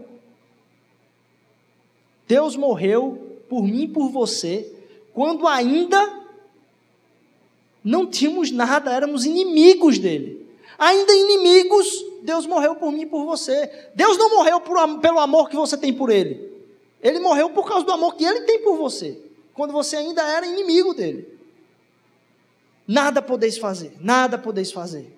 [2.28, 4.72] Deus morreu por mim e por você
[5.16, 6.24] quando ainda
[7.82, 10.46] não tínhamos nada, éramos inimigos dele.
[10.78, 11.88] Ainda inimigos,
[12.22, 13.72] Deus morreu por mim e por você.
[13.96, 16.52] Deus não morreu por, pelo amor que você tem por ele.
[17.02, 19.18] Ele morreu por causa do amor que ele tem por você,
[19.56, 21.28] quando você ainda era inimigo dele.
[22.88, 25.12] Nada podeis fazer, nada podeis fazer.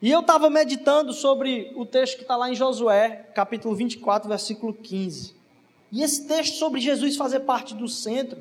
[0.00, 4.72] E eu estava meditando sobre o texto que está lá em Josué, capítulo 24, versículo
[4.72, 5.34] 15.
[5.92, 8.38] E esse texto sobre Jesus fazer parte do centro,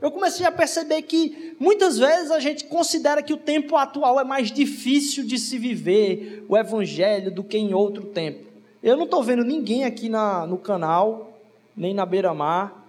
[0.00, 4.24] eu comecei a perceber que muitas vezes a gente considera que o tempo atual é
[4.24, 8.46] mais difícil de se viver o evangelho do que em outro tempo.
[8.82, 11.38] Eu não estou vendo ninguém aqui na, no canal,
[11.76, 12.85] nem na beira-mar,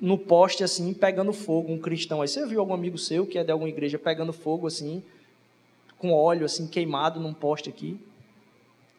[0.00, 2.22] no poste assim, pegando fogo, um cristão.
[2.22, 5.02] Aí você viu algum amigo seu que é de alguma igreja pegando fogo assim,
[5.98, 7.98] com óleo assim queimado num poste aqui.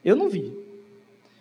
[0.06, 0.54] Eu não vi.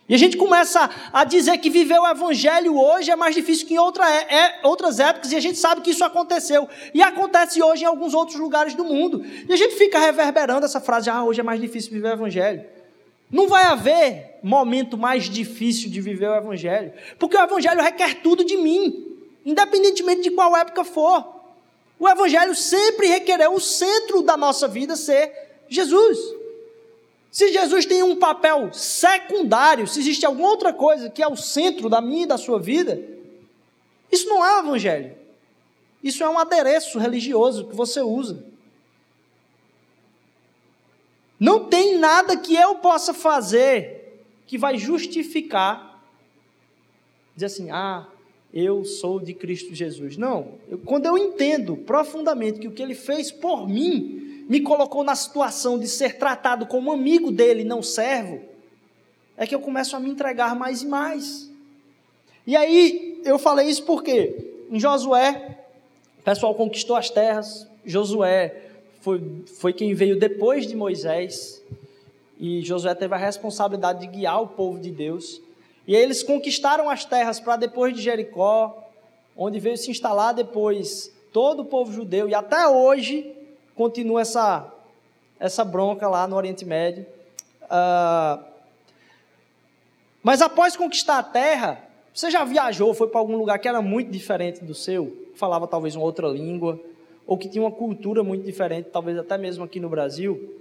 [0.08, 3.74] E a gente começa a dizer que viver o evangelho hoje é mais difícil que
[3.74, 6.68] em outra, é, é, outras épocas, e a gente sabe que isso aconteceu.
[6.92, 9.24] E acontece hoje em alguns outros lugares do mundo.
[9.48, 12.64] E a gente fica reverberando essa frase: ah, hoje é mais difícil viver o evangelho.
[13.30, 18.44] Não vai haver momento mais difícil de viver o evangelho, porque o evangelho requer tudo
[18.44, 21.40] de mim, independentemente de qual época for.
[21.98, 25.32] O evangelho sempre requereu o centro da nossa vida ser
[25.68, 26.18] Jesus.
[27.30, 31.88] Se Jesus tem um papel secundário, se existe alguma outra coisa que é o centro
[31.88, 33.00] da minha e da sua vida,
[34.10, 35.16] isso não é o evangelho.
[36.02, 38.42] Isso é um adereço religioso que você usa.
[41.38, 46.02] Não tem nada que eu possa fazer que vai justificar
[47.34, 48.06] dizer assim: "Ah,
[48.52, 50.16] eu sou de Cristo Jesus".
[50.16, 55.04] Não, eu, quando eu entendo profundamente que o que ele fez por mim me colocou
[55.04, 58.40] na situação de ser tratado como amigo dele, não servo,
[59.36, 61.50] é que eu começo a me entregar mais e mais.
[62.46, 64.34] E aí, eu falei isso porque
[64.70, 65.58] em Josué,
[66.18, 68.54] o pessoal conquistou as terras, Josué
[69.00, 71.62] foi, foi quem veio depois de Moisés,
[72.38, 75.40] e Josué teve a responsabilidade de guiar o povo de Deus.
[75.90, 78.88] E aí eles conquistaram as terras para depois de Jericó,
[79.36, 83.34] onde veio se instalar depois todo o povo judeu, e até hoje
[83.74, 84.72] continua essa,
[85.40, 87.04] essa bronca lá no Oriente Médio.
[87.64, 88.40] Uh,
[90.22, 91.82] mas após conquistar a terra,
[92.14, 95.28] você já viajou, foi para algum lugar que era muito diferente do seu?
[95.34, 96.78] Falava talvez uma outra língua,
[97.26, 100.59] ou que tinha uma cultura muito diferente, talvez até mesmo aqui no Brasil.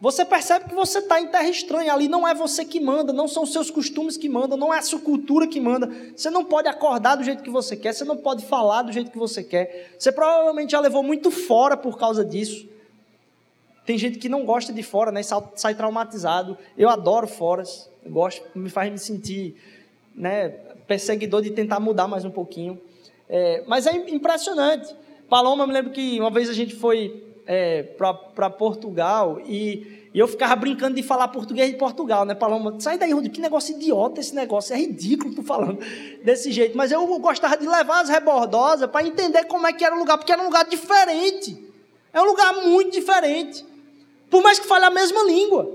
[0.00, 3.26] Você percebe que você está em terra estranha, ali não é você que manda, não
[3.26, 5.90] são seus costumes que mandam, não é a sua cultura que manda.
[6.14, 9.10] Você não pode acordar do jeito que você quer, você não pode falar do jeito
[9.10, 9.94] que você quer.
[9.98, 12.68] Você provavelmente já levou muito fora por causa disso.
[13.86, 15.20] Tem gente que não gosta de fora, né?
[15.54, 16.56] Sai, traumatizado.
[16.76, 19.56] Eu adoro foras, gosto, me faz me sentir,
[20.14, 20.48] né?
[20.86, 22.80] Perseguidor de tentar mudar mais um pouquinho.
[23.28, 24.94] É, mas é impressionante.
[25.28, 30.18] Paloma, eu me lembro que uma vez a gente foi é, para Portugal e, e,
[30.18, 32.78] eu ficava brincando de falar português de Portugal, né, Paloma?
[32.80, 35.78] Sai daí, Rodrigo, que negócio idiota esse negócio, é ridículo tu falando
[36.22, 36.76] desse jeito.
[36.76, 40.16] Mas eu gostava de levar as rebordosas para entender como é que era o lugar,
[40.16, 41.62] porque era um lugar diferente.
[42.12, 43.64] É um lugar muito diferente.
[44.30, 45.70] Por mais que fale a mesma língua.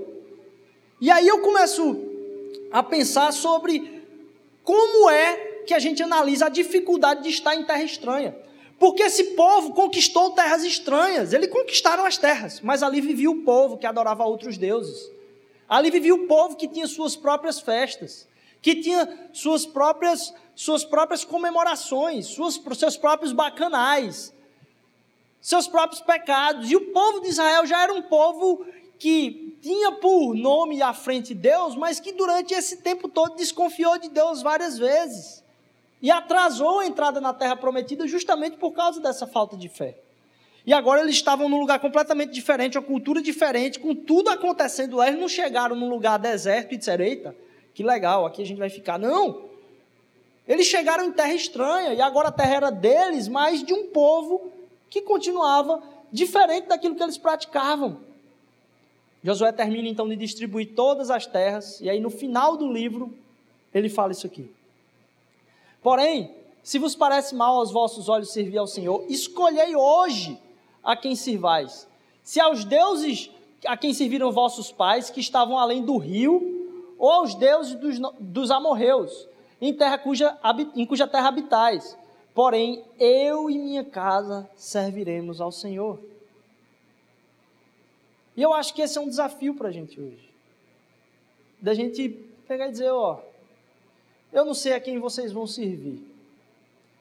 [1.00, 2.02] E aí eu começo
[2.72, 4.02] a pensar sobre
[4.64, 8.34] como é que a gente analisa a dificuldade de estar em terra estranha.
[8.80, 11.34] Porque esse povo conquistou terras estranhas.
[11.34, 15.12] Eles conquistaram as terras, mas ali vivia o povo que adorava outros deuses.
[15.68, 18.26] Ali vivia o povo que tinha suas próprias festas,
[18.62, 24.32] que tinha suas próprias, suas próprias comemorações, suas, seus próprios bacanais,
[25.42, 26.70] seus próprios pecados.
[26.70, 28.64] E o povo de Israel já era um povo
[28.98, 34.08] que tinha por nome à frente Deus, mas que durante esse tempo todo desconfiou de
[34.08, 35.44] Deus várias vezes.
[36.02, 39.98] E atrasou a entrada na terra prometida justamente por causa dessa falta de fé.
[40.64, 45.08] E agora eles estavam num lugar completamente diferente, uma cultura diferente, com tudo acontecendo lá.
[45.08, 47.36] Eles não chegaram num lugar deserto e disseram: Eita,
[47.74, 48.98] que legal, aqui a gente vai ficar.
[48.98, 49.48] Não.
[50.46, 54.50] Eles chegaram em terra estranha e agora a terra era deles, mas de um povo
[54.88, 55.82] que continuava
[56.12, 57.98] diferente daquilo que eles praticavam.
[59.22, 63.14] Josué termina então de distribuir todas as terras, e aí no final do livro
[63.72, 64.50] ele fala isso aqui.
[65.82, 70.38] Porém, se vos parece mal aos vossos olhos servir ao Senhor, escolhei hoje
[70.82, 71.88] a quem sirvais.
[72.22, 73.30] Se aos deuses
[73.66, 78.50] a quem serviram vossos pais, que estavam além do rio, ou aos deuses dos, dos
[78.50, 79.28] amorreus,
[79.60, 80.38] em, terra cuja,
[80.74, 81.96] em cuja terra habitais.
[82.34, 85.98] Porém, eu e minha casa serviremos ao Senhor.
[88.36, 90.30] E eu acho que esse é um desafio para a gente hoje.
[91.60, 92.08] Da gente
[92.46, 93.18] pegar e dizer, ó,
[94.32, 96.06] eu não sei a quem vocês vão servir.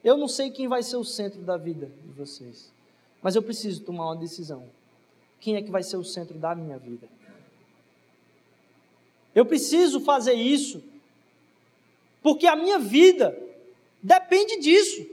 [0.04, 2.72] Eu não sei quem vai ser o centro da vida de vocês.
[3.22, 4.64] Mas eu preciso tomar uma decisão.
[5.40, 7.08] Quem é que vai ser o centro da minha vida?
[9.36, 10.82] Eu preciso fazer isso.
[12.22, 13.38] Porque a minha vida
[14.02, 15.06] depende disso.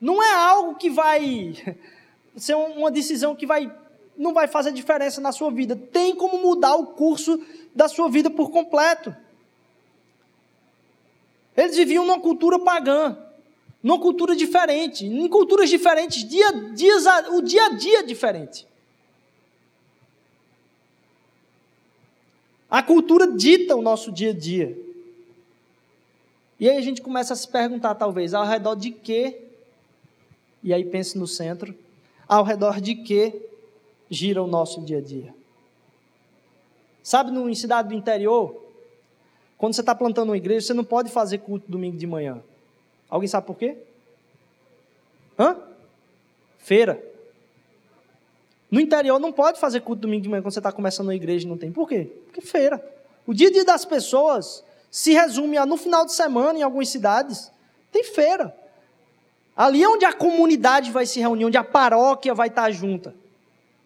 [0.00, 1.54] Não é algo que vai
[2.36, 3.72] ser uma decisão que vai
[4.16, 5.76] não vai fazer diferença na sua vida.
[5.76, 7.40] Tem como mudar o curso
[7.72, 9.14] da sua vida por completo.
[11.58, 13.18] Eles viviam numa cultura pagã,
[13.82, 18.64] numa cultura diferente, em culturas diferentes, dia, dias, o dia a dia é diferente.
[22.70, 24.78] A cultura dita o nosso dia a dia.
[26.60, 29.42] E aí a gente começa a se perguntar, talvez, ao redor de quê?
[30.62, 31.76] E aí pense no centro,
[32.28, 33.48] ao redor de quê
[34.08, 35.34] gira o nosso dia a dia?
[37.02, 38.67] Sabe, em cidade do interior,
[39.58, 42.40] quando você está plantando uma igreja, você não pode fazer culto domingo de manhã.
[43.10, 43.76] Alguém sabe por quê?
[45.36, 45.56] Hã?
[46.58, 47.02] Feira.
[48.70, 51.48] No interior não pode fazer culto domingo de manhã quando você está começando uma igreja
[51.48, 51.72] não tem.
[51.72, 52.08] Por quê?
[52.26, 52.82] Porque feira.
[53.26, 56.88] O dia a dia das pessoas se resume a no final de semana em algumas
[56.88, 57.50] cidades
[57.90, 58.54] tem feira.
[59.56, 63.12] Ali é onde a comunidade vai se reunir, onde a paróquia vai estar junta.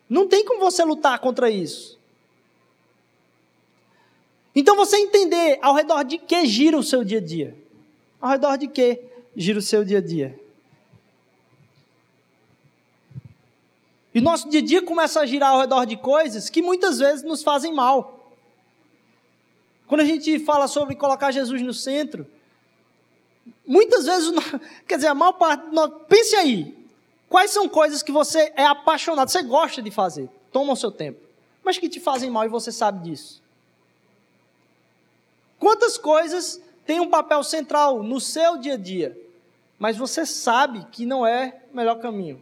[0.08, 1.98] Não tem como você lutar contra isso.
[4.54, 7.56] Então você entender ao redor de que gira o seu dia a dia.
[8.20, 9.00] Ao redor de que
[9.34, 10.38] gira o seu dia a dia.
[14.14, 17.22] E nosso dia a dia começa a girar ao redor de coisas que muitas vezes
[17.22, 18.30] nos fazem mal.
[19.86, 22.26] Quando a gente fala sobre colocar Jesus no centro,
[23.66, 24.30] muitas vezes,
[24.86, 25.64] quer dizer, a maior parte,
[26.08, 26.76] pense aí,
[27.28, 31.20] quais são coisas que você é apaixonado, você gosta de fazer, toma o seu tempo,
[31.64, 33.41] mas que te fazem mal e você sabe disso.
[35.62, 39.16] Quantas coisas têm um papel central no seu dia a dia,
[39.78, 42.40] mas você sabe que não é o melhor caminho?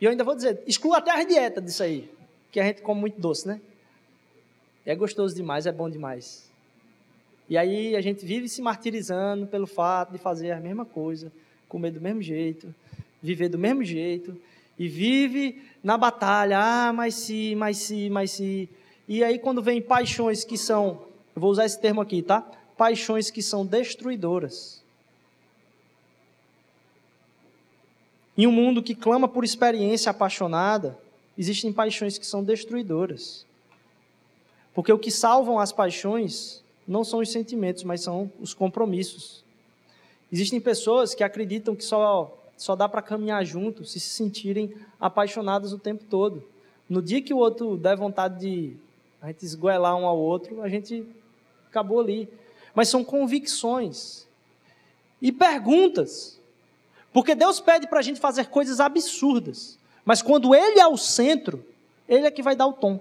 [0.00, 2.10] E eu ainda vou dizer, exclua até a dieta disso aí,
[2.50, 3.60] que a gente come muito doce, né?
[4.86, 6.50] É gostoso demais, é bom demais.
[7.46, 11.30] E aí a gente vive se martirizando pelo fato de fazer a mesma coisa,
[11.68, 12.74] comer do mesmo jeito,
[13.22, 14.34] viver do mesmo jeito,
[14.78, 18.66] e vive na batalha, ah, mas se, mas se, mas se.
[19.08, 21.02] E aí quando vem paixões que são,
[21.34, 22.40] eu vou usar esse termo aqui, tá?
[22.76, 24.82] Paixões que são destruidoras.
[28.36, 30.98] Em um mundo que clama por experiência apaixonada,
[31.36, 33.46] existem paixões que são destruidoras.
[34.74, 39.44] Porque o que salvam as paixões não são os sentimentos, mas são os compromissos.
[40.32, 45.72] Existem pessoas que acreditam que só, só dá para caminhar juntos se se sentirem apaixonadas
[45.74, 46.42] o tempo todo.
[46.88, 48.76] No dia que o outro der vontade de
[49.22, 51.06] a gente esgoelar um ao outro, a gente
[51.68, 52.28] acabou ali.
[52.74, 54.26] Mas são convicções
[55.20, 56.40] e perguntas.
[57.12, 59.78] Porque Deus pede para a gente fazer coisas absurdas.
[60.04, 61.64] Mas quando Ele é o centro,
[62.08, 62.98] Ele é que vai dar o tom.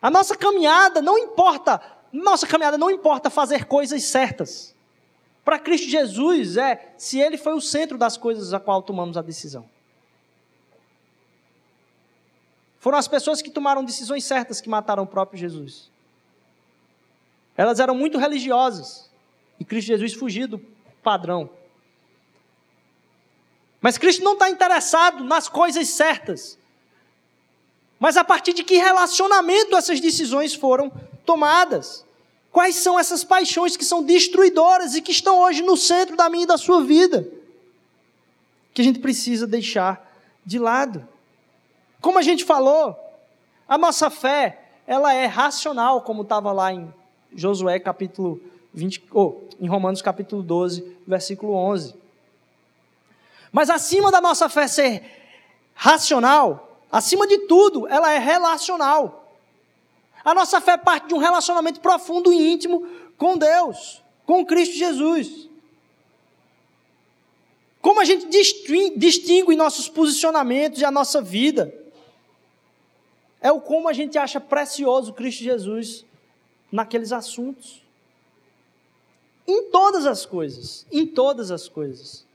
[0.00, 4.72] A nossa caminhada não importa, nossa caminhada não importa fazer coisas certas.
[5.44, 9.22] Para Cristo Jesus é se ele foi o centro das coisas a qual tomamos a
[9.22, 9.68] decisão.
[12.78, 15.90] Foram as pessoas que tomaram decisões certas que mataram o próprio Jesus.
[17.56, 19.10] Elas eram muito religiosas
[19.58, 20.58] e Cristo Jesus fugia do
[21.02, 21.50] padrão.
[23.80, 26.58] Mas Cristo não está interessado nas coisas certas.
[27.98, 30.90] Mas a partir de que relacionamento essas decisões foram
[31.24, 32.04] tomadas?
[32.50, 36.44] Quais são essas paixões que são destruidoras e que estão hoje no centro da minha
[36.44, 37.28] e da sua vida?
[38.72, 40.08] Que a gente precisa deixar
[40.46, 41.06] de lado.
[42.00, 42.96] Como a gente falou,
[43.68, 46.92] a nossa fé, ela é racional, como estava lá em
[47.34, 48.40] Josué capítulo
[48.72, 51.94] 20, ou oh, em Romanos capítulo 12, versículo 11.
[53.50, 55.02] Mas acima da nossa fé ser
[55.74, 59.36] racional, Acima de tudo, ela é relacional.
[60.24, 65.48] A nossa fé parte de um relacionamento profundo e íntimo com Deus, com Cristo Jesus.
[67.80, 68.26] Como a gente
[68.96, 71.72] distingue nossos posicionamentos e a nossa vida,
[73.40, 76.04] é o como a gente acha precioso Cristo Jesus
[76.70, 77.82] naqueles assuntos.
[79.46, 82.26] Em todas as coisas, em todas as coisas.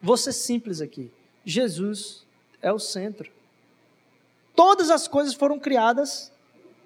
[0.00, 1.10] Vou ser simples aqui.
[1.44, 2.24] Jesus
[2.60, 3.30] é o centro.
[4.54, 6.32] Todas as coisas foram criadas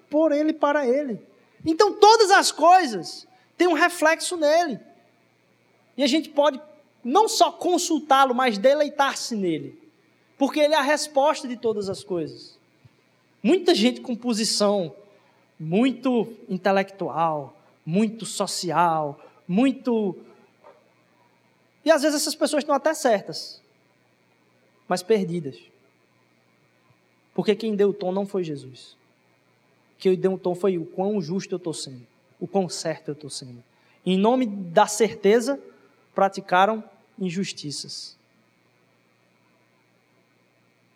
[0.09, 1.21] por Ele e para Ele.
[1.65, 4.79] Então todas as coisas têm um reflexo nele.
[5.95, 6.61] E a gente pode
[7.03, 9.81] não só consultá-lo, mas deleitar-se nele.
[10.37, 12.56] Porque ele é a resposta de todas as coisas.
[13.41, 14.93] Muita gente com posição
[15.59, 20.17] muito intelectual, muito social, muito.
[21.83, 23.61] E às vezes essas pessoas estão até certas,
[24.87, 25.57] mas perdidas.
[27.33, 28.97] Porque quem deu o tom não foi Jesus.
[29.97, 32.05] Quem deu o tom foi o quão justo eu estou sendo,
[32.39, 33.63] o quão certo eu estou sendo.
[34.05, 35.61] Em nome da certeza,
[36.13, 36.83] praticaram
[37.19, 38.17] injustiças.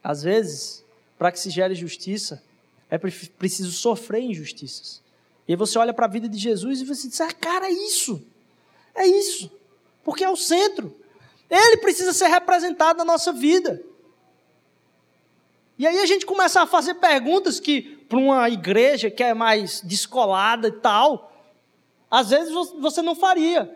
[0.03, 0.83] Às vezes,
[1.21, 2.43] para que se gere justiça,
[2.89, 5.03] é preciso sofrer injustiças.
[5.47, 7.71] E aí você olha para a vida de Jesus e você diz: ah, cara, é
[7.71, 8.25] isso.
[8.95, 9.51] É isso.
[10.03, 10.91] Porque é o centro.
[11.47, 13.83] Ele precisa ser representado na nossa vida.
[15.77, 19.79] E aí a gente começa a fazer perguntas que, para uma igreja que é mais
[19.81, 21.31] descolada e tal,
[22.09, 23.71] às vezes você não faria.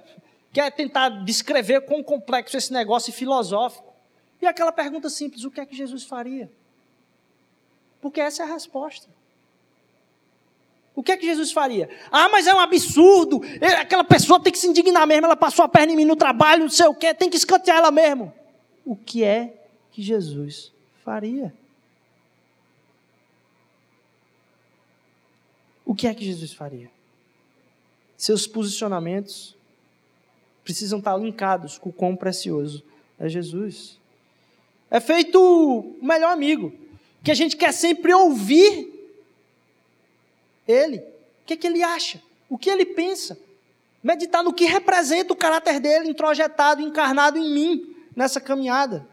[0.51, 3.93] Quer tentar descrever quão complexo esse negócio filosófico.
[4.41, 6.49] E aquela pergunta simples: o que é que Jesus faria?
[8.06, 9.10] Porque essa é a resposta.
[10.95, 11.89] O que é que Jesus faria?
[12.12, 13.41] Ah, mas é um absurdo.
[13.82, 15.26] Aquela pessoa tem que se indignar mesmo.
[15.26, 17.16] Ela passou a perna em mim no trabalho, não sei o quê.
[17.16, 18.32] Tem que escantear ela mesmo.
[18.86, 19.56] O que é
[19.91, 20.72] que Jesus
[21.03, 21.51] faria?
[25.84, 26.91] o que é que Jesus faria?
[28.16, 29.58] Seus posicionamentos
[30.64, 32.84] precisam estar linkados com o quão precioso
[33.18, 33.99] é Jesus.
[34.91, 36.84] É feito o melhor amigo,
[37.26, 38.93] que a gente quer sempre ouvir
[40.67, 40.99] ele.
[40.99, 42.21] O que, é que ele acha?
[42.47, 43.36] O que ele pensa?
[44.03, 49.07] Meditar no que representa o caráter dele introjetado, encarnado em mim nessa caminhada.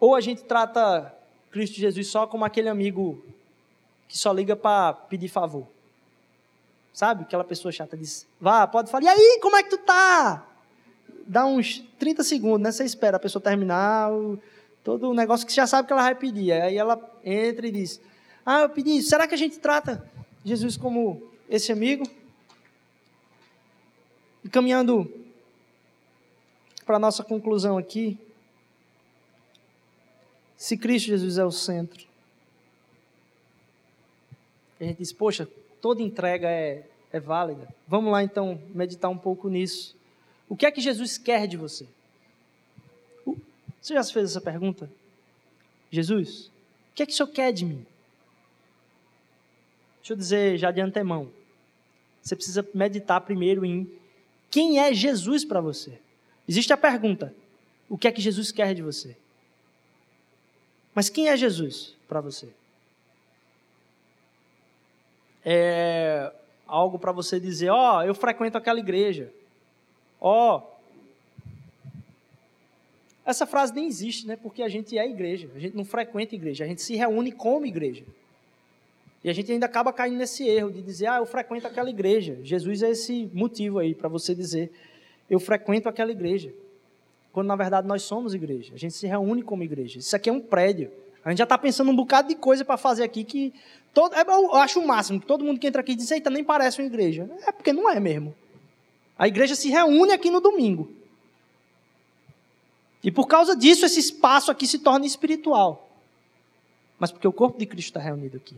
[0.00, 1.14] Ou a gente trata
[1.52, 3.24] Cristo Jesus só como aquele amigo
[4.08, 5.68] que só liga para pedir favor.
[6.92, 7.22] Sabe?
[7.22, 10.44] Aquela pessoa chata diz: vá, pode falar, e aí, como é que tu tá?
[11.24, 12.72] Dá uns 30 segundos, né?
[12.72, 14.10] Você espera a pessoa terminar
[14.86, 16.52] todo o negócio que você já sabe que ela vai pedir.
[16.52, 18.00] Aí ela entra e diz:
[18.44, 20.08] Ah, eu pedi, será que a gente trata
[20.44, 22.08] Jesus como esse amigo?
[24.44, 25.12] E caminhando
[26.84, 28.16] para a nossa conclusão aqui,
[30.56, 32.06] se Cristo Jesus é o centro,
[34.80, 35.48] a gente diz, poxa,
[35.80, 37.66] toda entrega é, é válida.
[37.88, 39.96] Vamos lá então meditar um pouco nisso.
[40.48, 41.88] O que é que Jesus quer de você?
[43.86, 44.90] Você já se fez essa pergunta?
[45.92, 46.46] Jesus,
[46.90, 47.86] o que é que o Senhor quer de mim?
[49.98, 51.30] Deixa eu dizer já de antemão.
[52.20, 53.88] Você precisa meditar primeiro em
[54.50, 56.00] quem é Jesus para você.
[56.48, 57.32] Existe a pergunta:
[57.88, 59.16] o que é que Jesus quer de você?
[60.92, 62.48] Mas quem é Jesus para você?
[65.44, 66.32] É
[66.66, 69.32] algo para você dizer: ó, oh, eu frequento aquela igreja.
[70.20, 70.75] Ó, oh,
[73.26, 74.36] essa frase nem existe, né?
[74.36, 77.66] Porque a gente é igreja, a gente não frequenta igreja, a gente se reúne como
[77.66, 78.04] igreja.
[79.24, 82.38] E a gente ainda acaba caindo nesse erro de dizer, ah, eu frequento aquela igreja.
[82.44, 84.70] Jesus é esse motivo aí para você dizer,
[85.28, 86.54] eu frequento aquela igreja.
[87.32, 88.72] Quando na verdade nós somos igreja.
[88.72, 89.98] A gente se reúne como igreja.
[89.98, 90.92] Isso aqui é um prédio.
[91.24, 93.52] A gente já está pensando um bocado de coisa para fazer aqui que.
[93.92, 96.44] Todo, é, eu acho o máximo que todo mundo que entra aqui diz, eita, nem
[96.44, 97.28] parece uma igreja.
[97.44, 98.32] É porque não é mesmo.
[99.18, 100.88] A igreja se reúne aqui no domingo.
[103.02, 105.88] E por causa disso, esse espaço aqui se torna espiritual.
[106.98, 108.56] Mas porque o corpo de Cristo está reunido aqui.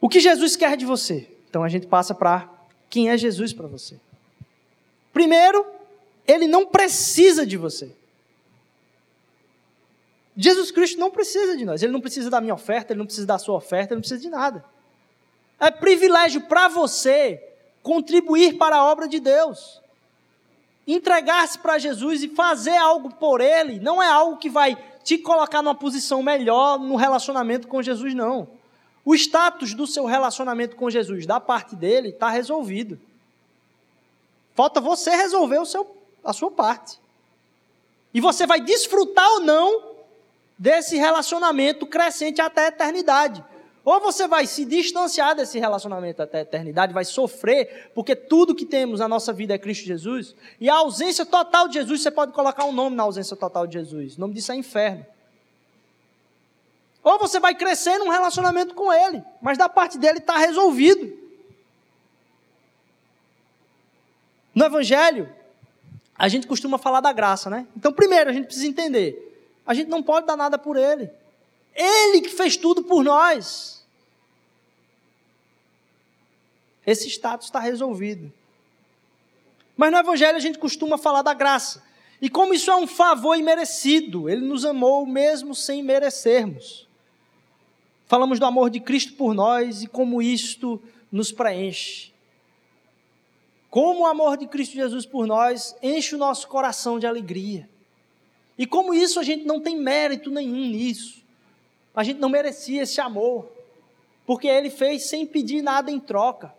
[0.00, 1.28] O que Jesus quer de você?
[1.48, 2.48] Então a gente passa para
[2.88, 3.98] quem é Jesus para você.
[5.12, 5.66] Primeiro,
[6.26, 7.90] ele não precisa de você.
[10.36, 11.82] Jesus Cristo não precisa de nós.
[11.82, 14.20] Ele não precisa da minha oferta, ele não precisa da sua oferta, ele não precisa
[14.20, 14.64] de nada.
[15.58, 17.42] É privilégio para você
[17.82, 19.80] contribuir para a obra de Deus.
[20.86, 25.62] Entregar-se para Jesus e fazer algo por Ele não é algo que vai te colocar
[25.62, 28.48] numa posição melhor no relacionamento com Jesus, não.
[29.04, 33.00] O status do seu relacionamento com Jesus, da parte dele, está resolvido.
[34.54, 36.98] Falta você resolver o seu, a sua parte.
[38.12, 39.96] E você vai desfrutar ou não
[40.58, 43.44] desse relacionamento crescente até a eternidade.
[43.86, 48.66] Ou você vai se distanciar desse relacionamento até a eternidade, vai sofrer, porque tudo que
[48.66, 50.34] temos na nossa vida é Cristo Jesus.
[50.60, 53.74] E a ausência total de Jesus, você pode colocar um nome na ausência total de
[53.74, 54.16] Jesus.
[54.16, 55.06] O nome disso é inferno.
[57.00, 61.16] Ou você vai crescer num relacionamento com Ele, mas da parte dele está resolvido.
[64.52, 65.32] No Evangelho,
[66.18, 67.64] a gente costuma falar da graça, né?
[67.76, 71.08] Então, primeiro, a gente precisa entender: a gente não pode dar nada por Ele.
[71.72, 73.75] Ele que fez tudo por nós.
[76.86, 78.32] Esse status está resolvido.
[79.76, 81.82] Mas no Evangelho a gente costuma falar da graça.
[82.22, 86.86] E como isso é um favor imerecido, Ele nos amou mesmo sem merecermos.
[88.06, 90.80] Falamos do amor de Cristo por nós e como isto
[91.10, 92.12] nos preenche.
[93.68, 97.68] Como o amor de Cristo Jesus por nós enche o nosso coração de alegria.
[98.56, 101.22] E como isso a gente não tem mérito nenhum nisso.
[101.94, 103.50] A gente não merecia esse amor.
[104.24, 106.54] Porque ele fez sem pedir nada em troca.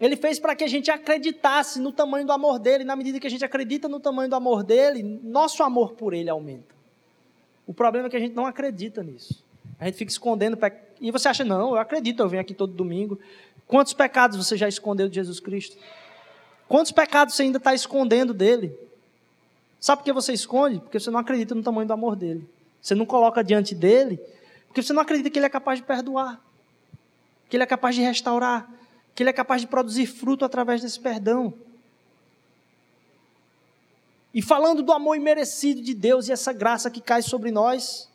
[0.00, 2.84] Ele fez para que a gente acreditasse no tamanho do amor dele.
[2.84, 6.30] Na medida que a gente acredita no tamanho do amor dele, nosso amor por ele
[6.30, 6.74] aumenta.
[7.66, 9.44] O problema é que a gente não acredita nisso.
[9.78, 10.58] A gente fica escondendo.
[11.00, 13.18] E você acha, não, eu acredito, eu venho aqui todo domingo.
[13.66, 15.76] Quantos pecados você já escondeu de Jesus Cristo?
[16.66, 18.76] Quantos pecados você ainda está escondendo dele?
[19.78, 20.80] Sabe por que você esconde?
[20.80, 22.48] Porque você não acredita no tamanho do amor dele.
[22.80, 24.18] Você não coloca diante dele,
[24.66, 26.40] porque você não acredita que ele é capaz de perdoar,
[27.48, 28.70] que ele é capaz de restaurar,
[29.14, 31.54] que ele é capaz de produzir fruto através desse perdão.
[34.32, 38.08] E falando do amor imerecido de Deus e essa graça que cai sobre nós,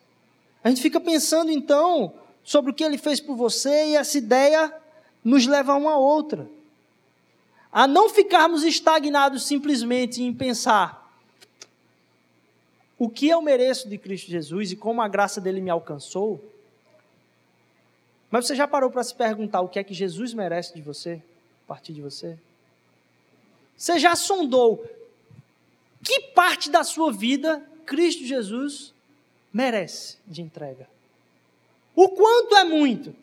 [0.63, 4.73] a gente fica pensando então sobre o que ele fez por você e essa ideia
[5.23, 6.47] nos leva a uma outra.
[7.71, 11.05] A não ficarmos estagnados simplesmente em pensar
[12.97, 16.41] o que eu mereço de Cristo Jesus e como a graça dele me alcançou.
[18.35, 21.23] Mas você já parou para se perguntar o que é que Jesus merece de você,
[21.63, 22.37] a partir de você?
[23.77, 24.85] Você já sondou
[26.03, 28.93] que parte da sua vida Cristo Jesus
[29.53, 30.85] merece de entrega?
[31.95, 33.15] O quanto é muito?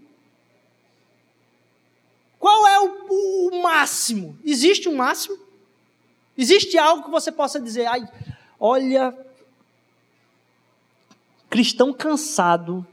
[2.39, 4.39] Qual é o, o, máximo?
[4.43, 5.39] Existe um máximo?
[6.39, 8.03] Existe algo que você possa dizer, ai,
[8.59, 9.15] olha,
[11.51, 12.87] cristão cansado.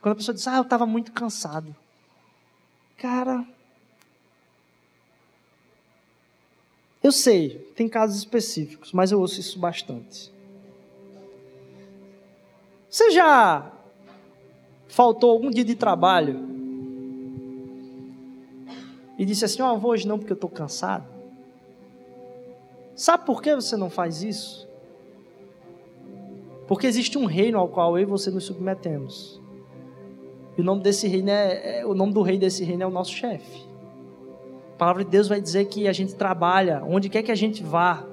[0.00, 1.74] Quando a pessoa diz, ah, eu estava muito cansado.
[2.96, 3.46] Cara,
[7.02, 10.32] Eu sei, tem casos específicos, mas eu ouço isso bastante.
[12.90, 13.70] Você já
[14.88, 16.48] faltou algum dia de trabalho
[19.16, 21.06] e disse assim: Ó, oh, vou hoje não porque eu estou cansado?
[22.96, 24.68] Sabe por que você não faz isso?
[26.66, 29.40] Porque existe um reino ao qual eu e você nos submetemos.
[30.58, 32.90] E o nome desse reino é, é o nome do rei desse reino é o
[32.90, 33.64] nosso chefe.
[34.74, 37.62] A palavra de Deus vai dizer que a gente trabalha onde quer que a gente
[37.62, 38.04] vá.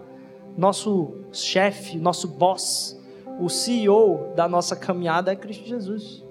[0.55, 2.97] Nosso chefe, nosso boss,
[3.39, 6.23] o CEO da nossa caminhada é Cristo Jesus.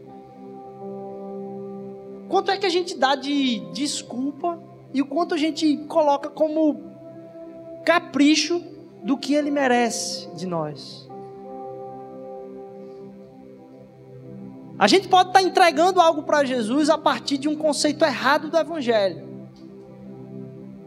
[2.29, 4.63] Quanto é que a gente dá de desculpa
[4.95, 6.81] e o quanto a gente coloca como
[7.85, 8.63] capricho
[9.03, 11.11] do que ele merece de nós?
[14.79, 18.59] A gente pode estar entregando algo para Jesus a partir de um conceito errado do
[18.59, 19.35] Evangelho.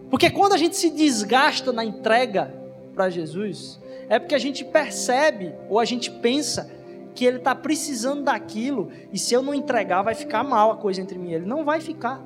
[0.10, 2.54] Porque quando a gente se desgasta na entrega
[2.94, 3.80] para Jesus,
[4.10, 6.70] é porque a gente percebe ou a gente pensa
[7.16, 11.02] que ele está precisando daquilo e se eu não entregar vai ficar mal a coisa
[11.02, 11.46] entre mim e ele.
[11.46, 12.22] Não vai ficar.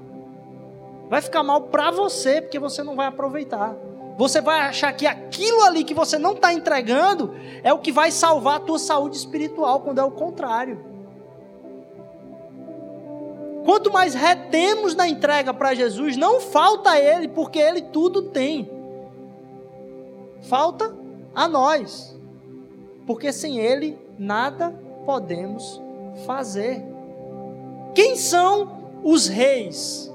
[1.10, 3.76] Vai ficar mal para você porque você não vai aproveitar.
[4.18, 7.34] Você vai achar que aquilo ali que você não está entregando
[7.64, 10.91] é o que vai salvar a tua saúde espiritual, quando é o contrário.
[13.64, 18.70] Quanto mais retemos na entrega para Jesus, não falta a Ele, porque Ele tudo tem.
[20.42, 20.96] Falta
[21.34, 22.18] a nós,
[23.06, 24.72] porque sem Ele nada
[25.06, 25.80] podemos
[26.26, 26.84] fazer.
[27.94, 30.12] Quem são os reis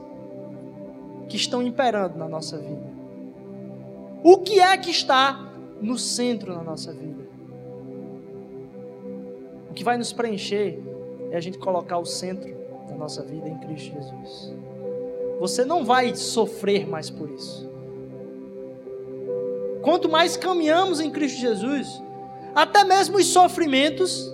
[1.29, 2.97] que estão imperando na nossa vida?
[4.25, 7.27] O que é que está no centro da nossa vida?
[9.71, 10.83] O que vai nos preencher
[11.31, 12.66] é a gente colocar o centro
[12.97, 14.55] nossa vida em Cristo Jesus.
[15.39, 17.71] Você não vai sofrer mais por isso.
[19.83, 22.03] Quanto mais caminhamos em Cristo Jesus,
[22.55, 24.33] até mesmo os sofrimentos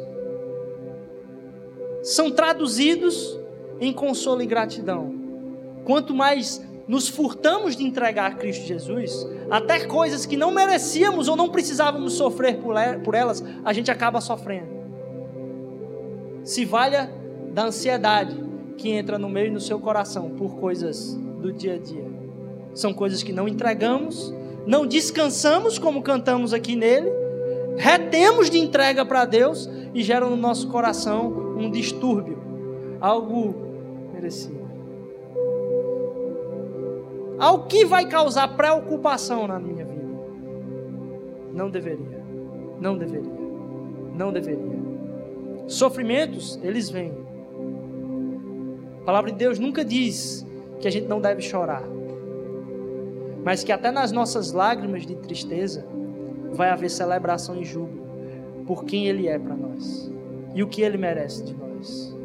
[2.02, 3.38] são traduzidos
[3.80, 5.14] em consolo e gratidão.
[5.84, 11.36] Quanto mais nos furtamos de entregar a Cristo Jesus, até coisas que não merecíamos ou
[11.36, 12.58] não precisávamos sofrer
[13.04, 14.70] por elas, a gente acaba sofrendo.
[16.44, 17.12] Se valha
[17.52, 18.51] da ansiedade
[18.82, 22.04] que entra no meio do seu coração por coisas do dia a dia.
[22.74, 24.34] São coisas que não entregamos,
[24.66, 27.08] não descansamos como cantamos aqui nele,
[27.76, 32.42] retemos de entrega para Deus e geram no nosso coração um distúrbio,
[33.00, 33.54] algo
[34.12, 34.60] merecido.
[37.38, 40.02] Algo que vai causar preocupação na minha vida.
[41.52, 42.24] Não deveria.
[42.80, 43.32] Não deveria.
[44.16, 44.82] Não deveria.
[45.68, 47.21] Sofrimentos, eles vêm.
[49.02, 50.46] A palavra de Deus nunca diz
[50.78, 51.82] que a gente não deve chorar,
[53.44, 55.84] mas que até nas nossas lágrimas de tristeza
[56.52, 58.06] vai haver celebração e júbilo
[58.64, 60.08] por quem Ele é para nós
[60.54, 62.16] e o que Ele merece de nós.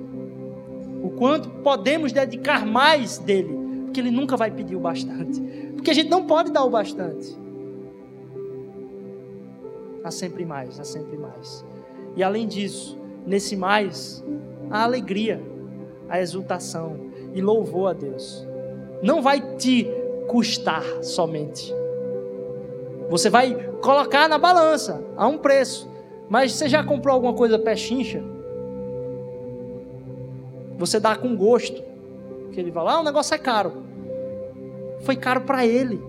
[1.02, 5.42] O quanto podemos dedicar mais dele, porque Ele nunca vai pedir o bastante,
[5.76, 7.36] porque a gente não pode dar o bastante.
[10.04, 11.66] Há sempre mais, há sempre mais.
[12.16, 14.24] E além disso, nesse mais,
[14.70, 15.42] a alegria
[16.10, 16.98] a exultação
[17.34, 18.48] e louvor a Deus.
[19.02, 19.88] Não vai te
[20.28, 21.74] custar somente.
[23.10, 25.90] Você vai colocar na balança a um preço.
[26.30, 28.22] Mas você já comprou alguma coisa pechincha?
[30.78, 31.82] Você dá com gosto.
[32.52, 33.84] Que ele fala: "Ah, o negócio é caro".
[35.02, 36.02] Foi caro para ele.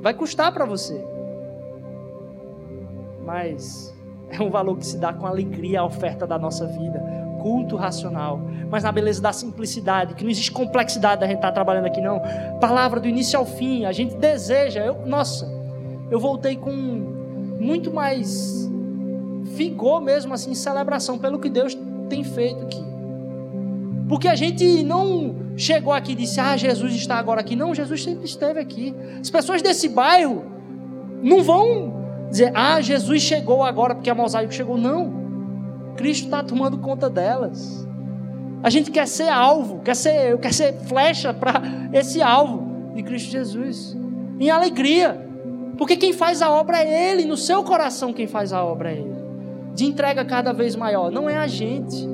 [0.00, 1.04] Vai custar para você.
[3.24, 3.94] Mas
[4.30, 8.40] é um valor que se dá com alegria a oferta da nossa vida culto racional,
[8.70, 12.00] mas na beleza da simplicidade, que não existe complexidade da gente estar tá trabalhando aqui,
[12.00, 12.20] não.
[12.60, 14.80] Palavra do início ao fim, a gente deseja.
[14.80, 15.50] Eu, nossa,
[16.10, 16.70] eu voltei com
[17.60, 18.68] muito mais
[19.42, 21.76] vigor mesmo, assim, celebração pelo que Deus
[22.08, 22.84] tem feito aqui.
[24.08, 27.54] Porque a gente não chegou aqui e disse, ah, Jesus está agora aqui.
[27.54, 28.94] Não, Jesus sempre esteve aqui.
[29.20, 30.44] As pessoas desse bairro
[31.22, 31.92] não vão
[32.30, 34.76] dizer, ah, Jesus chegou agora porque a mosaico chegou.
[34.76, 35.19] Não.
[35.96, 37.86] Cristo está tomando conta delas.
[38.62, 41.62] A gente quer ser alvo, quer ser, quer ser flecha para
[41.92, 43.96] esse alvo de Cristo Jesus.
[44.38, 45.28] Em alegria.
[45.78, 48.96] Porque quem faz a obra é Ele, no seu coração quem faz a obra é
[48.96, 49.14] Ele.
[49.74, 52.08] De entrega cada vez maior, não é a gente.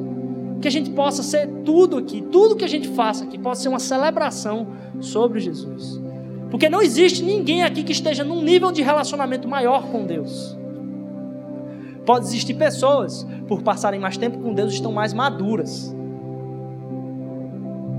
[0.60, 3.68] Que a gente possa ser tudo aqui, tudo que a gente faça aqui, possa ser
[3.68, 4.68] uma celebração
[5.00, 6.00] sobre Jesus.
[6.50, 10.56] Porque não existe ninguém aqui que esteja num nível de relacionamento maior com Deus.
[12.07, 15.94] Pode existir pessoas, por passarem mais tempo com Deus, estão mais maduras.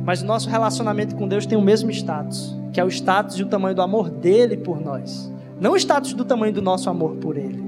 [0.05, 3.43] Mas o nosso relacionamento com Deus tem o mesmo status, que é o status e
[3.43, 5.29] o tamanho do amor dele por nós.
[5.59, 7.61] Não o status do tamanho do nosso amor por ele.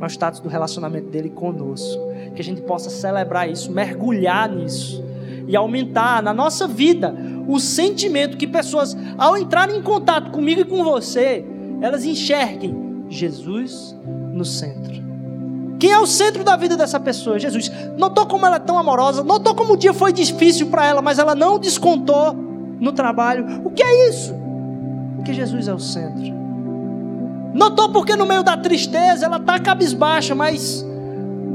[0.00, 2.02] mas o status do relacionamento dele conosco.
[2.34, 5.04] Que a gente possa celebrar isso, mergulhar nisso
[5.46, 7.14] e aumentar na nossa vida
[7.46, 11.44] o sentimento que pessoas, ao entrarem em contato comigo e com você,
[11.80, 13.96] elas enxerguem Jesus
[14.32, 15.07] no centro.
[15.78, 17.38] Quem é o centro da vida dessa pessoa?
[17.38, 17.70] Jesus.
[17.96, 21.18] Notou como ela é tão amorosa, notou como o dia foi difícil para ela, mas
[21.18, 22.34] ela não descontou
[22.80, 23.62] no trabalho.
[23.64, 24.34] O que é isso?
[25.16, 26.36] Porque Jesus é o centro.
[27.54, 30.84] Notou porque no meio da tristeza ela está cabisbaixa, mas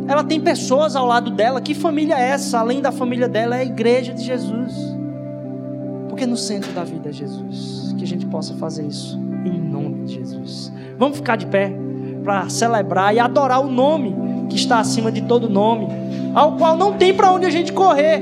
[0.08, 1.62] ela tem pessoas ao lado dela.
[1.62, 2.60] Que família é essa?
[2.60, 4.74] Além da família dela, é a igreja de Jesus.
[6.10, 7.94] Porque no centro da vida é Jesus.
[7.98, 10.72] Que a gente possa fazer isso em nome de Jesus.
[10.98, 11.83] Vamos ficar de pé
[12.24, 15.88] para celebrar e adorar o nome que está acima de todo nome,
[16.34, 18.22] ao qual não tem para onde a gente correr.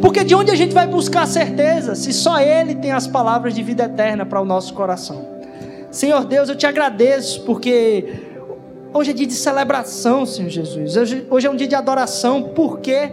[0.00, 3.62] Porque de onde a gente vai buscar certeza se só Ele tem as palavras de
[3.62, 5.40] vida eterna para o nosso coração?
[5.90, 8.22] Senhor Deus, eu te agradeço porque
[8.94, 10.96] hoje é dia de celebração, Senhor Jesus.
[10.96, 12.42] Hoje, é um dia de adoração.
[12.42, 13.10] Por quê?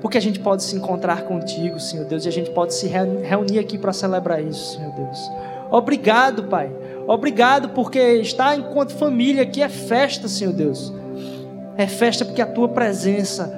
[0.00, 3.58] Porque a gente pode se encontrar contigo, Senhor Deus, e a gente pode se reunir
[3.58, 5.18] aqui para celebrar isso, Senhor Deus.
[5.70, 6.70] Obrigado, Pai.
[7.06, 10.92] Obrigado porque estar enquanto família aqui é festa, Senhor Deus.
[11.76, 13.52] É festa porque a tua presença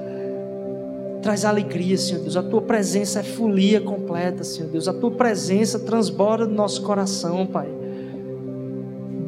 [1.23, 2.37] traz alegria, Senhor Deus.
[2.37, 4.89] A tua presença é folia completa, Senhor Deus.
[4.89, 7.69] A tua presença transborda no nosso coração, Pai.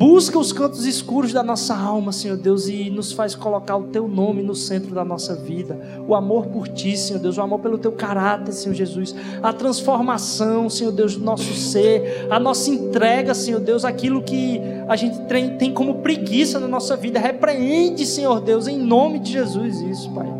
[0.01, 4.09] Busca os cantos escuros da nossa alma, Senhor Deus, e nos faz colocar o teu
[4.09, 5.79] nome no centro da nossa vida.
[6.09, 9.15] O amor por ti, Senhor Deus, o amor pelo teu caráter, Senhor Jesus.
[9.43, 14.97] A transformação, Senhor Deus, do nosso ser, a nossa entrega, Senhor Deus, aquilo que a
[14.97, 15.19] gente
[15.59, 17.21] tem como preguiça na nossa vida.
[17.21, 20.33] Repreende, Senhor Deus, em nome de Jesus, isso, Pai.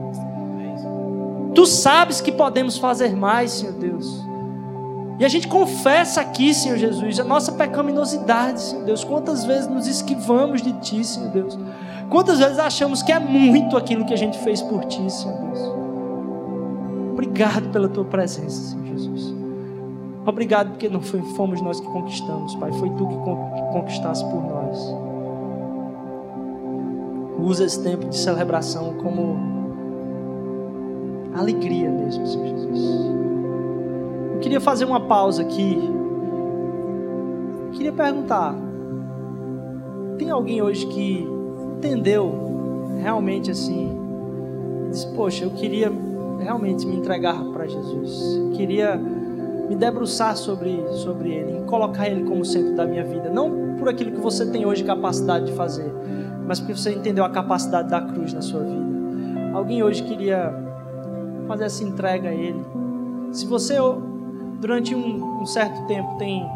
[1.55, 4.30] Tu sabes que podemos fazer mais, Senhor Deus.
[5.21, 9.05] E a gente confessa aqui, Senhor Jesus, a nossa pecaminosidade, Senhor Deus.
[9.05, 11.59] Quantas vezes nos esquivamos de Ti, Senhor Deus.
[12.09, 15.61] Quantas vezes achamos que é muito aquilo que a gente fez por Ti, Senhor Deus.
[17.13, 19.35] Obrigado pela Tua presença, Senhor Jesus.
[20.25, 22.73] Obrigado porque não fomos nós que conquistamos, Pai.
[22.73, 23.17] Foi Tu que
[23.73, 24.95] conquistaste por nós.
[27.43, 29.37] Usa esse tempo de celebração como
[31.37, 33.11] alegria mesmo, Senhor Jesus.
[34.41, 35.79] Eu queria fazer uma pausa aqui.
[37.67, 38.55] Eu queria perguntar:
[40.17, 41.29] tem alguém hoje que
[41.77, 43.95] entendeu realmente assim?
[44.91, 45.93] Diz, poxa, eu queria
[46.39, 48.39] realmente me entregar para Jesus.
[48.39, 53.29] Eu queria me debruçar sobre, sobre Ele, colocar Ele como centro da minha vida.
[53.29, 55.93] Não por aquilo que você tem hoje capacidade de fazer,
[56.47, 59.53] mas porque você entendeu a capacidade da cruz na sua vida.
[59.53, 60.51] Alguém hoje queria
[61.47, 62.65] fazer essa entrega a Ele.
[63.33, 63.79] Se você
[64.61, 66.47] durante um, um certo tempo tem,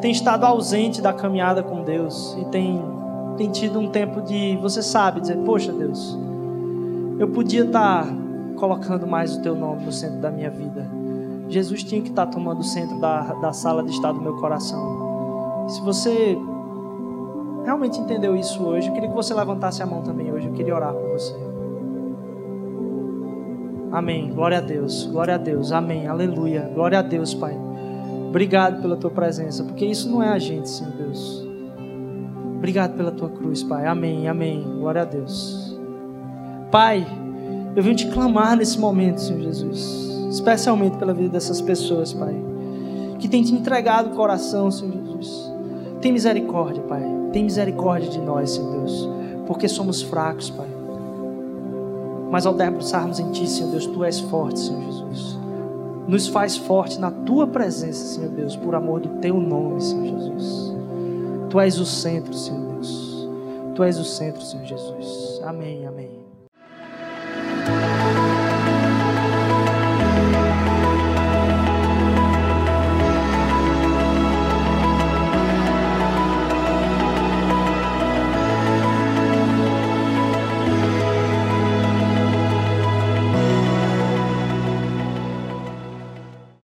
[0.00, 2.82] tem estado ausente da caminhada com Deus e tem,
[3.36, 6.18] tem tido um tempo de, você sabe, dizer: Poxa, Deus,
[7.18, 8.12] eu podia estar tá
[8.56, 10.90] colocando mais o Teu nome no centro da minha vida.
[11.48, 14.36] Jesus tinha que estar tá tomando o centro da, da sala de estar do meu
[14.38, 15.66] coração.
[15.68, 16.38] Se você
[17.64, 20.46] realmente entendeu isso hoje, eu queria que você levantasse a mão também hoje.
[20.46, 21.51] Eu queria orar por você.
[23.92, 24.30] Amém.
[24.32, 25.04] Glória a Deus.
[25.04, 25.70] Glória a Deus.
[25.70, 26.06] Amém.
[26.06, 26.70] Aleluia.
[26.74, 27.54] Glória a Deus, Pai.
[28.28, 31.46] Obrigado pela tua presença, porque isso não é a gente, Senhor Deus.
[32.56, 33.86] Obrigado pela tua cruz, Pai.
[33.86, 34.26] Amém.
[34.26, 34.62] Amém.
[34.78, 35.78] Glória a Deus.
[36.70, 37.06] Pai,
[37.76, 42.34] eu vim te clamar nesse momento, Senhor Jesus, especialmente pela vida dessas pessoas, Pai,
[43.18, 45.52] que têm te entregado o coração, Senhor Jesus.
[46.00, 47.02] Tem misericórdia, Pai.
[47.30, 49.08] Tem misericórdia de nós, Senhor Deus,
[49.46, 50.71] porque somos fracos, Pai.
[52.32, 55.38] Mas ao debruçarmos em Ti, Senhor Deus, Tu és forte, Senhor Jesus.
[56.08, 60.74] Nos faz forte na Tua presença, Senhor Deus, por amor do Teu nome, Senhor Jesus.
[61.50, 63.28] Tu és o centro, Senhor Deus.
[63.74, 65.42] Tu és o centro, Senhor Jesus.
[65.44, 66.21] Amém, amém.